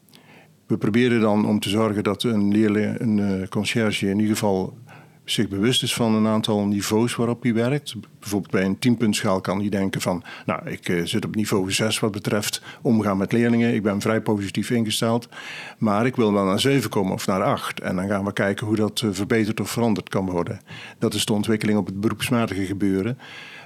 we 0.72 0.78
proberen 0.78 1.22
dan 1.22 1.46
om 1.46 1.60
te 1.60 1.70
zorgen 1.70 2.04
dat 2.04 2.24
een 2.24 2.52
leerling, 2.52 3.00
een 3.00 3.18
uh, 3.18 3.48
conciërge 3.48 4.08
in 4.08 4.20
ieder 4.20 4.36
geval 4.36 4.78
zich 5.24 5.48
bewust 5.48 5.84
is 5.84 5.94
van 5.94 6.16
een 6.16 6.28
aantal 6.28 6.66
niveaus 6.66 7.16
waarop 7.16 7.44
hij 7.44 7.54
werkt. 7.54 7.96
Bijvoorbeeld 8.20 8.52
bij 8.52 8.66
een 8.66 8.80
tienpuntschaal 8.80 9.42
kan 9.42 9.60
hij 9.60 9.70
denken 9.70 10.02
van... 10.02 10.24
nou, 10.46 10.70
ik 10.70 10.90
uh, 10.90 11.06
zit 11.06 11.26
op 11.26 11.36
niveau 11.36 11.72
6 11.72 12.00
wat 12.00 12.12
betreft 12.12 12.62
omgaan 12.82 13.18
met 13.18 13.32
leerlingen. 13.32 13.74
Ik 13.74 13.84
ben 13.84 14.02
vrij 14.02 14.22
positief 14.22 14.70
ingesteld. 14.70 15.30
Maar 15.78 16.06
ik 16.06 16.16
wil 16.16 16.34
wel 16.34 16.46
naar 16.46 16.60
7 16.60 16.90
komen 16.90 17.14
of 17.14 17.28
naar 17.28 17.44
8. 17.44 17.80
En 17.80 17.96
dan 17.96 18.08
gaan 18.08 18.26
we 18.26 18.34
kijken 18.34 18.68
hoe 18.68 18.76
dat 18.76 19.02
uh, 19.02 19.10
verbeterd 19.14 19.60
of 19.60 19.70
veranderd 19.70 20.10
kan 20.10 20.26
worden. 20.26 20.62
Dat 21.00 21.14
is 21.14 21.26
de 21.26 21.34
ontwikkeling 21.34 21.78
op 21.78 21.86
het 21.86 22.02
beroepsmatige 22.02 22.66
gebeuren. 22.66 23.18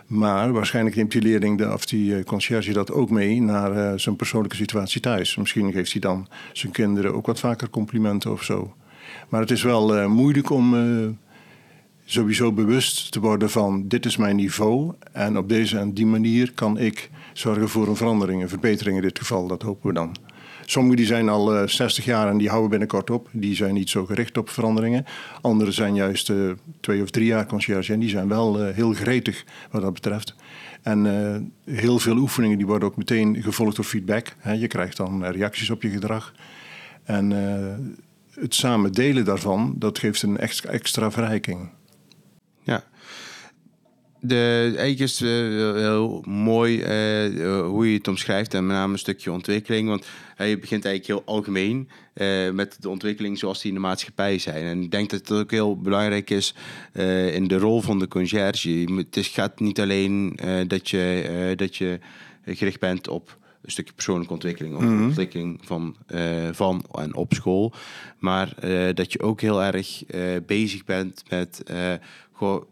Maar 0.07 0.51
waarschijnlijk 0.51 0.95
neemt 0.95 1.11
die 1.11 1.21
leerling 1.21 1.57
de, 1.57 1.73
of 1.73 1.85
die 1.85 2.11
uh, 2.11 2.23
conciërge 2.23 2.73
dat 2.73 2.91
ook 2.91 3.09
mee 3.09 3.41
naar 3.41 3.75
uh, 3.75 3.99
zijn 3.99 4.15
persoonlijke 4.15 4.55
situatie 4.55 5.01
thuis. 5.01 5.35
Misschien 5.35 5.71
geeft 5.71 5.91
hij 5.91 6.01
dan 6.01 6.27
zijn 6.53 6.71
kinderen 6.71 7.13
ook 7.13 7.25
wat 7.25 7.39
vaker 7.39 7.69
complimenten 7.69 8.31
of 8.31 8.43
zo. 8.43 8.73
Maar 9.29 9.41
het 9.41 9.51
is 9.51 9.63
wel 9.63 9.97
uh, 9.97 10.05
moeilijk 10.05 10.49
om 10.49 10.75
sowieso 12.05 12.51
bewust 12.51 13.11
te 13.11 13.19
worden 13.19 13.49
van 13.49 13.87
dit 13.87 14.05
is 14.05 14.17
mijn 14.17 14.35
niveau. 14.35 14.93
En 15.11 15.37
op 15.37 15.49
deze 15.49 15.77
en 15.77 15.93
die 15.93 16.05
manier 16.05 16.51
kan 16.51 16.77
ik 16.77 17.09
zorgen 17.33 17.69
voor 17.69 17.87
een 17.87 17.95
verandering, 17.95 18.41
een 18.41 18.49
verbetering 18.49 18.95
in 18.95 19.01
dit 19.01 19.19
geval. 19.19 19.47
Dat 19.47 19.61
hopen 19.61 19.87
we 19.87 19.93
dan. 19.93 20.15
Sommigen 20.65 20.97
die 20.97 21.05
zijn 21.05 21.29
al 21.29 21.55
uh, 21.55 21.61
eh, 21.61 21.67
60 21.67 22.05
jaar 22.05 22.29
en 22.29 22.37
die 22.37 22.49
houden 22.49 22.69
binnenkort 22.69 23.09
op. 23.09 23.29
Die 23.31 23.55
zijn 23.55 23.73
niet 23.73 23.89
zo 23.89 24.05
gericht 24.05 24.37
op 24.37 24.49
veranderingen. 24.49 25.05
Anderen 25.41 25.73
zijn 25.73 25.95
juist 25.95 26.29
uh, 26.29 26.51
twee 26.79 27.01
of 27.01 27.09
drie 27.09 27.25
jaar 27.25 27.45
conciërge 27.45 27.93
en 27.93 27.99
die 27.99 28.09
zijn 28.09 28.27
wel 28.27 28.67
uh, 28.67 28.73
heel 28.73 28.93
gretig 28.93 29.43
wat 29.71 29.81
dat 29.81 29.93
betreft. 29.93 30.35
En 30.81 31.53
heel 31.63 31.99
veel 31.99 32.17
oefeningen 32.17 32.57
die 32.57 32.65
worden 32.65 32.87
ook 32.87 32.97
meteen 32.97 33.43
gevolgd 33.43 33.75
door 33.75 33.85
feedback. 33.85 34.35
Je 34.57 34.67
krijgt 34.67 34.97
dan 34.97 35.25
reacties 35.25 35.69
op 35.69 35.81
je 35.81 35.89
gedrag. 35.89 36.33
En 37.03 37.31
het 38.33 38.55
samen 38.55 38.91
delen 38.91 39.25
daarvan, 39.25 39.75
dat 39.77 39.99
geeft 39.99 40.21
een 40.21 40.37
extra 40.67 41.11
verrijking. 41.11 41.69
De, 44.27 44.61
eigenlijk 44.63 44.99
is 44.99 45.19
het 45.19 45.29
heel 45.77 46.23
mooi 46.27 46.77
uh, 46.77 47.65
hoe 47.67 47.91
je 47.91 47.97
het 47.97 48.07
omschrijft 48.07 48.53
en 48.53 48.65
met 48.65 48.75
name 48.75 48.93
een 48.93 48.99
stukje 48.99 49.31
ontwikkeling. 49.31 49.87
Want 49.87 50.05
je 50.37 50.59
begint 50.59 50.85
eigenlijk 50.85 51.05
heel 51.05 51.35
algemeen 51.35 51.89
met 52.53 52.77
de 52.79 52.89
ontwikkeling 52.89 53.37
zoals 53.37 53.61
die 53.61 53.67
in 53.67 53.75
de 53.75 53.81
maatschappij 53.81 54.37
zijn. 54.37 54.63
En 54.63 54.81
ik 54.81 54.91
denk 54.91 55.09
dat 55.09 55.19
het 55.19 55.31
ook 55.31 55.51
heel 55.51 55.77
belangrijk 55.77 56.29
is 56.29 56.55
in 57.31 57.47
de 57.47 57.57
rol 57.57 57.81
van 57.81 57.99
de 57.99 58.07
conciërge. 58.07 58.87
Het 58.95 59.17
is, 59.17 59.27
gaat 59.27 59.59
niet 59.59 59.79
alleen 59.79 60.39
dat, 60.67 60.89
je, 60.89 61.53
dat 61.55 61.75
je 61.75 61.99
gericht 62.45 62.79
bent 62.79 63.07
op 63.07 63.37
een 63.61 63.71
stukje 63.71 63.93
persoonlijke 63.93 64.33
ontwikkeling 64.33 64.75
of 64.75 64.81
mm 64.81 64.87
-hmm. 64.87 65.05
ontwikkeling 65.05 65.59
van, 65.63 65.95
van 66.51 66.85
en 66.91 67.15
op 67.15 67.33
school. 67.33 67.73
Maar 68.19 68.55
dat 68.93 69.11
je 69.11 69.21
ook 69.21 69.41
heel 69.41 69.63
erg 69.63 70.03
bezig 70.45 70.85
bent 70.85 71.23
met 71.29 71.63
gewoon 72.33 72.65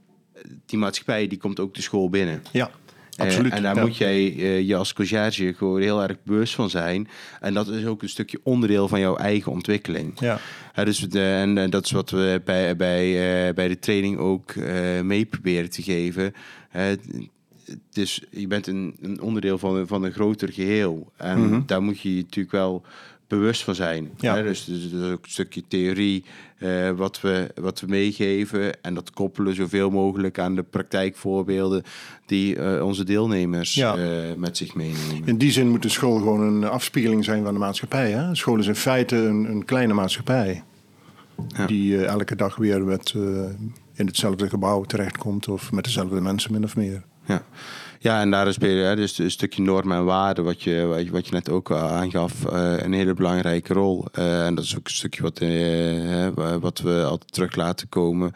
die 0.66 0.80
maatschappij 0.80 1.28
die 1.28 1.38
komt 1.38 1.60
ook 1.60 1.74
de 1.74 1.82
school 1.82 2.10
binnen. 2.10 2.44
Ja. 2.52 2.72
Absoluut. 3.18 3.52
Uh, 3.52 3.58
en 3.58 3.64
daar 3.64 3.78
moet 3.78 3.98
jij 3.98 4.34
uh, 4.34 4.62
je 4.62 4.76
als 4.76 4.94
conciërge 4.94 5.54
gewoon 5.58 5.82
heel 5.82 6.04
erg 6.04 6.18
bewust 6.24 6.56
van 6.56 6.70
zijn. 6.70 7.08
En 7.40 7.54
dat 7.54 7.68
is 7.68 7.86
ook 7.86 8.02
een 8.02 8.10
stukje 8.10 8.40
onderdeel 8.44 8.88
van 8.88 9.00
jouw 9.00 9.16
eigen 9.16 9.52
ontwikkeling. 9.52 10.20
Ja. 10.20 10.40
Dus, 10.84 11.08
en, 11.08 11.58
en 11.58 11.70
dat 11.70 11.86
is 11.86 11.92
wat 11.92 12.10
we 12.10 12.42
bij, 12.46 12.76
bij, 12.76 13.54
bij 13.54 13.68
de 13.68 13.80
training 13.80 14.18
ook 14.18 14.56
mee 15.04 15.26
proberen 15.26 15.70
te 15.70 15.82
geven. 15.82 16.34
dus 17.92 18.22
je 18.30 18.48
bent 18.48 18.68
een, 18.68 18.96
een 19.02 19.22
onderdeel 19.22 19.58
van, 19.58 19.88
van 19.88 20.04
een 20.04 20.12
groter 20.12 20.54
geheel. 20.54 21.12
En 21.18 21.40
mm 21.40 21.50
-hmm. 21.50 21.64
daar 21.66 21.82
moet 21.84 22.00
je 22.02 22.10
natuurlijk 22.10 22.52
wel 22.52 22.84
bewust 23.38 23.64
van 23.64 23.76
zijn. 23.76 24.10
Ja. 24.18 24.36
Hè? 24.36 24.44
Dus, 24.44 24.66
dus, 24.66 24.92
dus, 24.92 25.12
ook 25.12 25.24
een 25.24 25.32
stukje 25.32 25.64
theorie 25.68 26.24
uh, 26.60 26.92
wat, 26.92 27.22
we, 27.22 27.52
wat 27.56 27.80
we 27.80 27.88
meegeven. 27.88 28.82
En 28.82 28.94
dat 28.94 29.12
koppelen 29.12 29.56
zoveel 29.56 29.90
mogelijk 29.90 30.40
aan 30.40 30.56
de 30.56 30.64
praktijkvoorbeelden 30.64 31.84
die 32.26 32.56
uh, 32.56 32.86
onze 32.86 33.04
deelnemers 33.04 33.74
ja. 33.74 33.98
uh, 33.98 34.36
met 34.38 34.58
zich 34.58 34.76
meenemen. 34.76 35.26
In 35.26 35.38
die 35.38 35.52
zin 35.52 35.70
moet 35.70 35.82
de 35.82 35.90
school 35.90 36.18
gewoon 36.18 36.42
een 36.42 36.64
afspiegeling 36.64 37.24
zijn 37.24 37.44
van 37.44 37.54
de 37.54 37.60
maatschappij. 37.60 38.12
Hè? 38.12 38.36
School 38.36 38.58
is 38.58 38.68
in 38.68 38.76
feite 38.76 39.16
een, 39.16 39.46
een 39.50 39.66
kleine 39.66 39.94
maatschappij. 39.94 40.64
Ja. 41.48 41.66
Die 41.66 42.06
elke 42.06 42.36
dag 42.36 42.56
weer 42.56 42.84
met, 42.84 43.14
in 43.94 44.06
hetzelfde 44.06 44.50
gebouw 44.50 44.84
terechtkomt. 44.84 45.48
Of 45.48 45.72
met 45.72 45.84
dezelfde 45.84 46.22
mensen 46.22 46.52
min 46.52 46.64
of 46.64 46.76
meer. 46.76 47.04
Ja. 47.26 47.44
Ja, 48.04 48.22
en 48.22 48.32
daar 48.32 48.48
is 48.48 48.58
hè, 48.62 48.96
dus 48.96 49.18
een 49.18 49.32
stukje 49.32 49.62
normen 49.62 49.98
en 49.98 50.06
waarden, 50.06 50.44
wat 50.44 50.62
je, 50.64 50.86
wat 50.86 51.04
je, 51.06 51.12
wat 51.12 51.26
je 51.28 51.34
net 51.34 51.50
ook 51.50 51.72
aangaf, 51.72 52.46
uh, 52.54 52.76
een 52.78 52.94
hele 52.94 53.14
belangrijke 53.14 53.74
rol. 53.74 54.06
Uh, 54.20 54.46
en 54.46 54.56
dat 54.56 54.64
is 54.64 54.78
ook 54.78 54.88
een 54.88 54.94
stukje 54.94 55.22
wat, 55.22 55.40
wat 56.62 56.80
we 56.80 57.04
altijd 57.04 57.32
terug 57.34 57.56
laten 57.56 57.90
komen. 57.90 58.32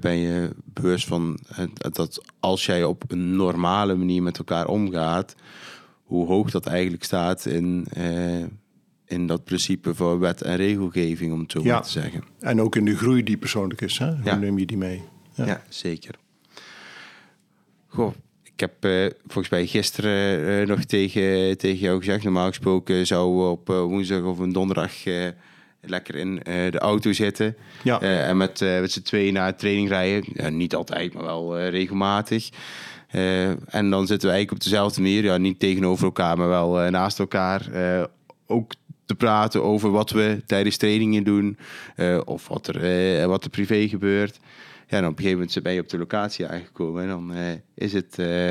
ben 0.00 0.16
je 0.16 0.50
bewust 0.64 1.06
van 1.06 1.38
dat 1.72 2.20
als 2.40 2.66
jij 2.66 2.84
op 2.84 3.04
een 3.08 3.36
normale 3.36 3.94
manier 3.94 4.22
met 4.22 4.38
elkaar 4.38 4.66
omgaat, 4.66 5.34
hoe 6.04 6.26
hoog 6.26 6.50
dat 6.50 6.66
eigenlijk 6.66 7.04
staat 7.04 7.46
in, 7.46 7.86
in 9.06 9.26
dat 9.26 9.44
principe 9.44 9.94
voor 9.94 10.18
wet 10.18 10.42
en 10.42 10.56
regelgeving, 10.56 11.32
om 11.32 11.40
het 11.40 11.52
zo 11.52 11.60
ja. 11.62 11.72
maar 11.72 11.82
te 11.82 11.90
zeggen. 11.90 12.24
En 12.40 12.60
ook 12.60 12.76
in 12.76 12.84
de 12.84 12.96
groei 12.96 13.22
die 13.22 13.36
persoonlijk 13.36 13.80
is. 13.80 13.98
Hè? 13.98 14.06
Hoe 14.06 14.24
Ja. 14.24 14.34
neem 14.36 14.58
je 14.58 14.66
die 14.66 14.76
mee? 14.76 15.02
Ja, 15.34 15.46
Ja. 15.46 15.62
zeker. 15.68 16.14
Goh, 17.86 18.14
ik 18.58 18.70
heb 18.70 18.84
eh, 18.84 19.18
volgens 19.26 19.48
mij 19.48 19.66
gisteren 19.66 20.48
eh, 20.60 20.66
nog 20.66 20.84
tegen, 20.84 21.58
tegen 21.58 21.78
jou 21.78 21.98
gezegd... 21.98 22.24
normaal 22.24 22.48
gesproken 22.48 23.06
zouden 23.06 23.44
we 23.44 23.50
op 23.50 23.70
eh, 23.70 23.80
woensdag 23.80 24.22
of 24.22 24.38
een 24.38 24.52
donderdag... 24.52 24.92
lekker 25.80 26.14
in 26.14 26.40
de 26.44 26.78
auto 26.78 27.12
zitten. 27.12 27.56
Ja. 27.82 28.00
En 28.00 28.36
met, 28.36 28.60
met 28.60 28.92
z'n 28.92 29.02
tweeën 29.02 29.32
naar 29.32 29.56
training 29.56 29.88
rijden. 29.88 30.24
Ja, 30.34 30.48
niet 30.48 30.74
altijd, 30.74 31.12
maar 31.12 31.24
wel 31.24 31.68
regelmatig. 31.68 32.48
En 33.66 33.90
dan 33.90 34.06
zitten 34.06 34.28
we 34.28 34.34
eigenlijk 34.34 34.52
op 34.52 34.60
dezelfde 34.60 35.00
manier. 35.00 35.24
Ja, 35.24 35.36
niet 35.36 35.60
tegenover 35.60 36.04
elkaar, 36.04 36.36
maar 36.38 36.48
wel 36.48 36.90
naast 36.90 37.18
elkaar. 37.18 37.66
Ook 38.46 38.72
te 39.06 39.14
praten 39.14 39.62
over 39.62 39.90
wat 39.90 40.10
we 40.10 40.42
tijdens 40.46 40.76
trainingen 40.76 41.24
doen. 41.24 41.58
of 42.24 42.48
wat 42.48 42.66
er, 42.66 43.28
wat 43.28 43.44
er 43.44 43.50
privé 43.50 43.88
gebeurt. 43.88 44.38
Ja, 44.88 44.96
en 44.96 45.04
op 45.04 45.10
een 45.10 45.16
gegeven 45.16 45.38
moment 45.38 45.62
ben 45.62 45.72
je 45.72 45.80
op 45.80 45.88
de 45.88 45.98
locatie 45.98 46.46
aangekomen. 46.46 47.02
En 47.02 47.08
dan 47.08 47.34
eh, 47.34 47.44
is, 47.74 47.92
het, 47.92 48.18
eh, 48.18 48.50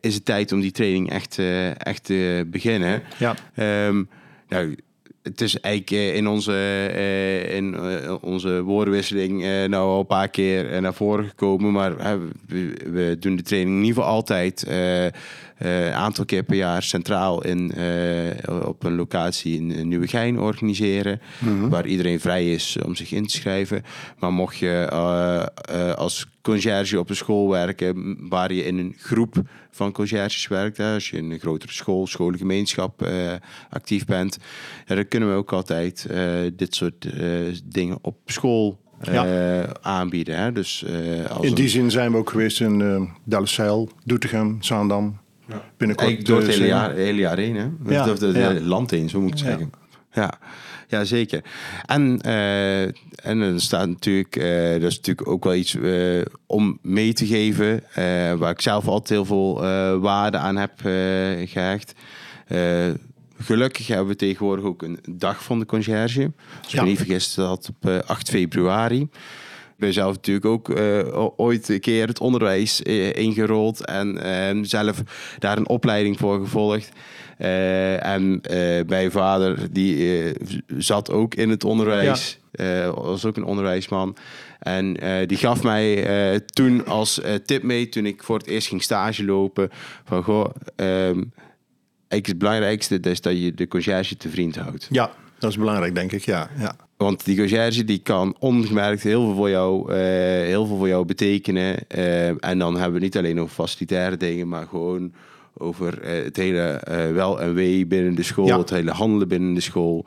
is 0.00 0.14
het 0.14 0.24
tijd 0.24 0.52
om 0.52 0.60
die 0.60 0.70
training 0.70 1.10
echt, 1.10 1.38
eh, 1.38 1.86
echt 1.86 2.04
te 2.04 2.46
beginnen. 2.46 3.02
Ja. 3.18 3.34
Ehm, 3.54 4.04
nou, 4.48 4.76
het 5.22 5.40
is 5.40 5.60
eigenlijk 5.60 6.14
in 6.16 6.28
onze, 6.28 6.52
in, 7.50 7.80
onze 8.20 8.62
woordenwisseling 8.62 9.40
nou 9.68 9.88
al 9.88 10.00
een 10.00 10.06
paar 10.06 10.28
keer 10.28 10.80
naar 10.80 10.94
voren 10.94 11.28
gekomen. 11.28 11.72
Maar 11.72 12.18
we 12.46 13.16
doen 13.20 13.36
de 13.36 13.42
training 13.42 13.76
in 13.76 13.84
ieder 13.84 14.02
geval 14.02 14.14
altijd 14.14 14.66
eh, 15.60 15.78
eh, 15.80 15.86
een 15.86 15.92
aantal 15.92 16.24
keer 16.24 16.42
per 16.42 16.56
jaar 16.56 16.82
centraal 16.82 17.44
in, 17.44 17.72
eh, 17.72 18.66
op 18.66 18.84
een 18.84 18.94
locatie 18.94 19.56
in 19.56 19.88
Nieuwegein 19.88 20.38
organiseren. 20.38 21.20
Waar 21.68 21.86
iedereen 21.86 22.20
vrij 22.20 22.52
is 22.52 22.76
om 22.84 22.94
zich 22.94 23.12
in 23.12 23.26
te 23.26 23.36
schrijven. 23.36 23.82
Maar 24.18 24.32
mocht 24.32 24.56
je 24.56 24.86
eh, 24.90 25.92
als 25.94 26.26
conciërge 26.42 26.98
op 26.98 27.10
een 27.10 27.16
school 27.16 27.48
werken 27.48 28.16
waar 28.28 28.52
je 28.52 28.64
in 28.64 28.78
een 28.78 28.94
groep 28.98 29.34
van 29.70 29.92
conciërges 29.92 30.48
werkt. 30.48 30.76
Hè, 30.76 30.94
als 30.94 31.10
je 31.10 31.16
in 31.16 31.30
een 31.30 31.38
grotere 31.38 31.72
school, 31.72 32.06
scholengemeenschap 32.06 33.08
actief 33.70 34.04
bent. 34.04 34.38
Dan 34.86 35.08
kunnen 35.08 35.28
we 35.30 35.34
ook 35.34 35.52
altijd 35.52 36.06
dit 36.56 36.74
soort 36.74 37.08
dingen 37.64 37.98
op 38.02 38.16
school 38.26 38.80
aanbieden. 39.80 40.36
Hè. 40.38 40.52
Dus, 40.52 40.84
als 41.28 41.46
In 41.46 41.54
die 41.54 41.64
een- 41.64 41.70
zin 41.70 41.90
zijn 41.90 42.12
we 42.12 42.16
ook 42.18 42.30
geweest 42.30 42.60
in 42.60 42.80
uh, 42.80 43.02
Delfzijl, 43.24 43.88
Doetinchem, 44.04 44.56
Zaandam. 44.60 45.19
Binnenkort 45.76 46.08
Eigenlijk 46.08 46.26
door 46.26 46.36
het 46.38 46.48
eh, 46.48 46.54
hele 46.54 46.66
zijn- 46.68 46.80
jaar, 46.80 46.94
hele 46.94 47.20
jaar 47.20 47.36
heen, 47.36 47.56
hè? 47.56 47.94
Ja, 47.94 48.14
de 48.14 48.32
ja. 48.38 48.60
land 48.60 48.90
heen, 48.90 49.08
zo 49.08 49.20
moet 49.20 49.28
ik 49.28 49.34
het 49.38 49.44
Ja. 49.44 49.50
zeggen. 49.50 49.72
Ja, 50.12 50.32
ja 50.88 51.04
zeker. 51.04 51.44
En, 51.86 52.20
uh, 52.26 52.82
en 52.82 53.40
er 53.40 53.60
staat 53.60 53.88
natuurlijk, 53.88 54.36
uh, 54.36 54.72
dat 54.72 54.90
is 54.90 54.96
natuurlijk 54.96 55.28
ook 55.28 55.44
wel 55.44 55.54
iets 55.54 55.74
uh, 55.74 56.22
om 56.46 56.78
mee 56.82 57.12
te 57.12 57.26
geven, 57.26 57.82
waar 58.38 58.50
ik 58.50 58.60
zelf 58.60 58.86
altijd 58.86 59.08
heel 59.08 59.24
veel 59.24 59.60
waarde 60.00 60.36
aan 60.38 60.56
heb 60.56 60.72
gehecht. 61.46 61.92
gelukkig 63.38 63.86
hebben 63.86 64.06
we 64.06 64.16
tegenwoordig 64.16 64.64
ook 64.64 64.82
een 64.82 64.98
dag 65.10 65.42
van 65.44 65.58
de 65.58 65.66
conciërge. 65.66 66.32
Als 66.62 66.74
ik 66.74 66.80
me 66.80 66.86
niet 66.86 66.96
vergis, 66.96 67.34
dat 67.34 67.70
op 67.80 67.90
8 68.06 68.28
februari. 68.30 69.08
Ik 69.80 69.86
ben 69.86 69.94
zelf 69.94 70.14
natuurlijk 70.14 70.46
ook 70.46 70.72
ooit 71.36 71.68
een 71.68 71.80
keer 71.80 72.06
het 72.06 72.20
onderwijs 72.20 72.80
ingerold 73.12 73.84
en 73.84 74.64
zelf 74.66 75.02
daar 75.38 75.56
een 75.56 75.68
opleiding 75.68 76.18
voor 76.18 76.40
gevolgd. 76.40 76.88
Uh, 77.38 78.06
en 78.06 78.40
mijn 78.86 79.10
vader, 79.10 79.72
die 79.72 80.32
zat 80.78 81.10
ook 81.10 81.34
in 81.34 81.50
het 81.50 81.64
onderwijs. 81.64 82.38
Ja. 82.52 82.90
was 82.90 83.24
ook 83.24 83.36
een 83.36 83.44
onderwijsman. 83.44 84.16
En 84.58 84.96
die 85.26 85.36
gaf 85.36 85.62
mij 85.62 86.40
toen 86.40 86.86
als 86.86 87.20
tip 87.44 87.62
mee, 87.62 87.88
toen 87.88 88.06
ik 88.06 88.22
voor 88.22 88.38
het 88.38 88.46
eerst 88.46 88.68
ging 88.68 88.82
stage 88.82 89.24
lopen, 89.24 89.70
van 90.04 90.22
goh, 90.22 90.54
um, 90.76 91.32
het 92.08 92.38
belangrijkste 92.38 93.00
is 93.00 93.20
dat 93.20 93.42
je 93.42 93.54
de 93.54 93.68
conciërge 93.68 94.16
te 94.16 94.28
vriend 94.28 94.56
houdt. 94.56 94.86
Ja, 94.90 95.10
dat 95.38 95.50
is 95.50 95.58
belangrijk, 95.58 95.94
denk 95.94 96.12
ik, 96.12 96.24
ja. 96.24 96.50
ja. 96.58 96.76
Want 97.02 97.24
die 97.24 97.36
conciërge 97.36 97.84
die 97.84 97.98
kan 97.98 98.34
ongemerkt 98.38 99.02
heel 99.02 99.24
veel 99.24 99.34
voor 99.34 99.50
jou, 99.50 99.94
heel 99.94 100.66
veel 100.66 100.76
voor 100.76 100.88
jou 100.88 101.04
betekenen. 101.04 101.88
en 102.38 102.58
dan 102.58 102.76
hebben 102.76 102.98
we 102.98 103.04
niet 103.04 103.16
alleen 103.16 103.40
over 103.40 103.54
facilitaire 103.54 104.16
dingen, 104.16 104.48
maar 104.48 104.66
gewoon 104.66 105.12
over 105.60 106.02
uh, 106.02 106.24
het 106.24 106.36
hele 106.36 106.80
wel 107.12 107.40
en 107.40 107.54
wee 107.54 107.86
binnen 107.86 108.14
de 108.14 108.22
school, 108.22 108.46
ja. 108.46 108.58
het 108.58 108.70
hele 108.70 108.90
handelen 108.90 109.28
binnen 109.28 109.54
de 109.54 109.60
school. 109.60 110.04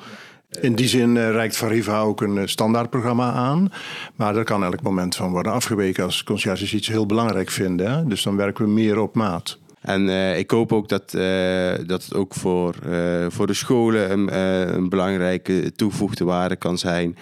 In 0.62 0.76
die 0.76 0.88
zin 0.88 1.16
uh, 1.16 1.30
reikt 1.30 1.58
Variva 1.58 2.02
ook 2.02 2.22
een 2.22 2.50
standaardprogramma 2.50 3.32
aan. 3.32 3.72
Maar 4.16 4.34
daar 4.34 4.44
kan 4.44 4.64
elk 4.64 4.82
moment 4.82 5.16
van 5.16 5.32
worden 5.32 5.52
afgeweken 5.52 6.04
als 6.04 6.24
conciërges 6.24 6.74
iets 6.74 6.88
heel 6.88 7.06
belangrijk 7.06 7.50
vinden. 7.50 7.92
Hè? 7.92 8.06
Dus 8.06 8.24
dan 8.24 8.36
werken 8.36 8.66
we 8.66 8.72
meer 8.72 9.00
op 9.00 9.16
maat. 9.16 9.58
En 9.84 10.08
uh, 10.08 10.38
ik 10.38 10.52
hoop 10.52 10.72
ook 10.72 10.90
dat, 10.90 11.14
uh, 11.16 11.74
dat 11.86 12.04
het 12.04 12.14
ook 12.14 12.34
voor, 12.34 12.76
uh, 12.88 13.26
voor 13.30 13.48
de 13.48 13.54
scholen 13.54 14.12
een, 14.12 14.40
een 14.76 14.90
belangrijke 14.90 15.72
toegevoegde 15.76 16.24
waarde 16.24 16.56
kan 16.56 16.78
zijn. 16.78 17.18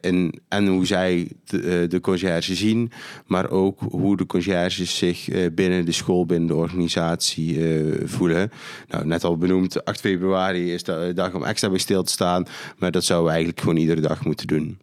en, 0.00 0.40
en 0.48 0.66
hoe 0.66 0.86
zij 0.86 1.28
de, 1.44 1.86
de 1.88 2.00
conciërge 2.00 2.54
zien, 2.54 2.92
maar 3.26 3.50
ook 3.50 3.80
hoe 3.80 4.16
de 4.16 4.26
conciërges 4.26 4.98
zich 4.98 5.28
binnen 5.54 5.84
de 5.84 5.92
school, 5.92 6.26
binnen 6.26 6.48
de 6.48 6.54
organisatie 6.54 7.60
voelen. 8.04 8.50
Nou, 8.88 9.06
net 9.06 9.24
al 9.24 9.38
benoemd, 9.38 9.84
8 9.84 10.00
februari 10.00 10.72
is 10.72 10.82
de 10.82 11.12
dag 11.14 11.34
om 11.34 11.44
extra 11.44 11.68
bij 11.68 11.78
stil 11.78 12.02
te 12.02 12.12
staan, 12.12 12.46
maar 12.78 12.90
dat 12.90 13.04
zouden 13.04 13.28
we 13.28 13.34
eigenlijk 13.34 13.64
gewoon 13.64 13.80
iedere 13.80 14.00
dag 14.00 14.24
moeten 14.24 14.46
doen. 14.46 14.78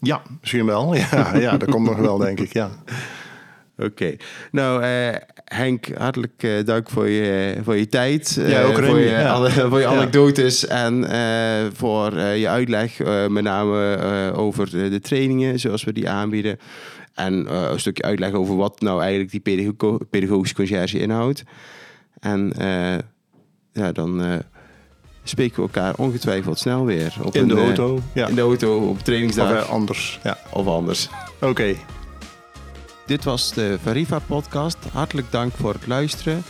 Ja, 0.00 0.22
misschien 0.40 0.66
wel. 0.66 0.94
Ja, 0.94 1.36
ja 1.36 1.56
dat 1.56 1.70
komt 1.70 1.86
nog 1.86 1.98
wel, 1.98 2.18
denk 2.18 2.40
ik. 2.40 2.52
Ja. 2.52 2.70
Oké. 3.78 4.16
Nou, 4.50 4.82
uh, 4.82 5.14
Henk, 5.44 5.86
hartelijk 5.96 6.42
uh, 6.42 6.64
dank 6.64 6.90
voor 6.90 7.08
je, 7.08 7.56
voor 7.62 7.76
je 7.76 7.86
tijd. 7.86 8.36
Uh, 8.38 8.50
ja, 8.50 8.62
ook 8.62 8.78
voor, 8.84 8.98
je, 8.98 9.08
ja. 9.08 9.32
alle, 9.32 9.50
voor 9.50 9.78
je 9.78 9.86
anekdotes 9.86 10.66
en 10.66 11.04
voor 11.74 12.20
je 12.20 12.48
uitleg. 12.48 12.98
met 13.28 13.42
name 13.42 14.32
over 14.36 14.70
de, 14.70 14.88
de, 14.88 15.00
trainingen 15.00 15.58
zoals 15.58 15.84
we 15.84 15.92
die 15.92 16.08
aanbieden. 16.08 16.58
En 17.14 17.54
een 17.72 17.80
stukje 17.80 18.02
uitleg 18.02 18.32
over 18.32 18.56
wat 18.56 18.80
nou 18.80 19.00
eigenlijk 19.00 19.30
die 19.30 19.40
pedago 19.40 19.98
pedagogische 20.10 20.54
conciërge 20.54 20.98
inhoudt. 20.98 21.42
En 22.20 22.52
ja, 23.72 23.92
dan 23.92 24.42
spreken 25.22 25.56
we 25.56 25.62
elkaar 25.62 25.94
ongetwijfeld 25.96 26.58
snel 26.58 26.84
weer. 26.84 27.14
Op 27.22 27.34
in 27.34 27.48
de 27.48 27.54
auto. 27.54 28.00
Ja. 28.12 28.28
In 28.28 28.34
de 28.34 28.40
auto, 28.40 28.78
op 28.78 28.98
trainingsdag. 28.98 29.62
Of 29.62 29.68
anders. 29.68 30.20
Ja. 30.22 30.38
Of 30.52 30.66
anders. 30.66 31.08
Oké. 31.40 31.74
Dit 33.08 33.24
was 33.24 33.52
de 33.52 33.78
Variva 33.82 34.18
podcast. 34.18 34.78
Hartelijk 34.92 35.30
dank 35.30 35.52
voor 35.52 35.72
het 35.72 35.86
luisteren. 35.86 36.42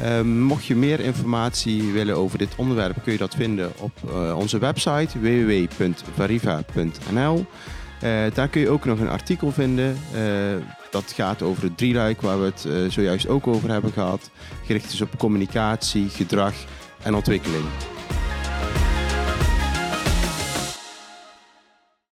Uh, 0.00 0.20
mocht 0.20 0.64
je 0.64 0.76
meer 0.76 1.00
informatie 1.00 1.92
willen 1.92 2.16
over 2.16 2.38
dit 2.38 2.54
onderwerp, 2.56 3.02
kun 3.02 3.12
je 3.12 3.18
dat 3.18 3.34
vinden 3.34 3.72
op 3.78 3.92
uh, 4.08 4.36
onze 4.38 4.58
website 4.58 5.20
www.variva.nl. 5.20 7.36
Uh, 7.36 7.44
daar 8.34 8.48
kun 8.48 8.60
je 8.60 8.68
ook 8.68 8.84
nog 8.84 8.98
een 8.98 9.08
artikel 9.08 9.52
vinden. 9.52 9.98
dat 10.90 11.12
gaat 11.16 11.42
over 11.42 11.62
het 11.62 11.76
drieluik 11.76 12.20
waar 12.20 12.40
we 12.40 12.44
het 12.44 12.68
zojuist 12.92 13.28
ook 13.28 13.46
over 13.46 13.70
hebben 13.70 13.92
gehad. 13.92 14.30
Gericht 14.64 14.92
is 14.92 15.00
op 15.00 15.18
communicatie, 15.18 16.08
gedrag 16.08 16.54
en 17.02 17.14
ontwikkeling. 17.14 17.64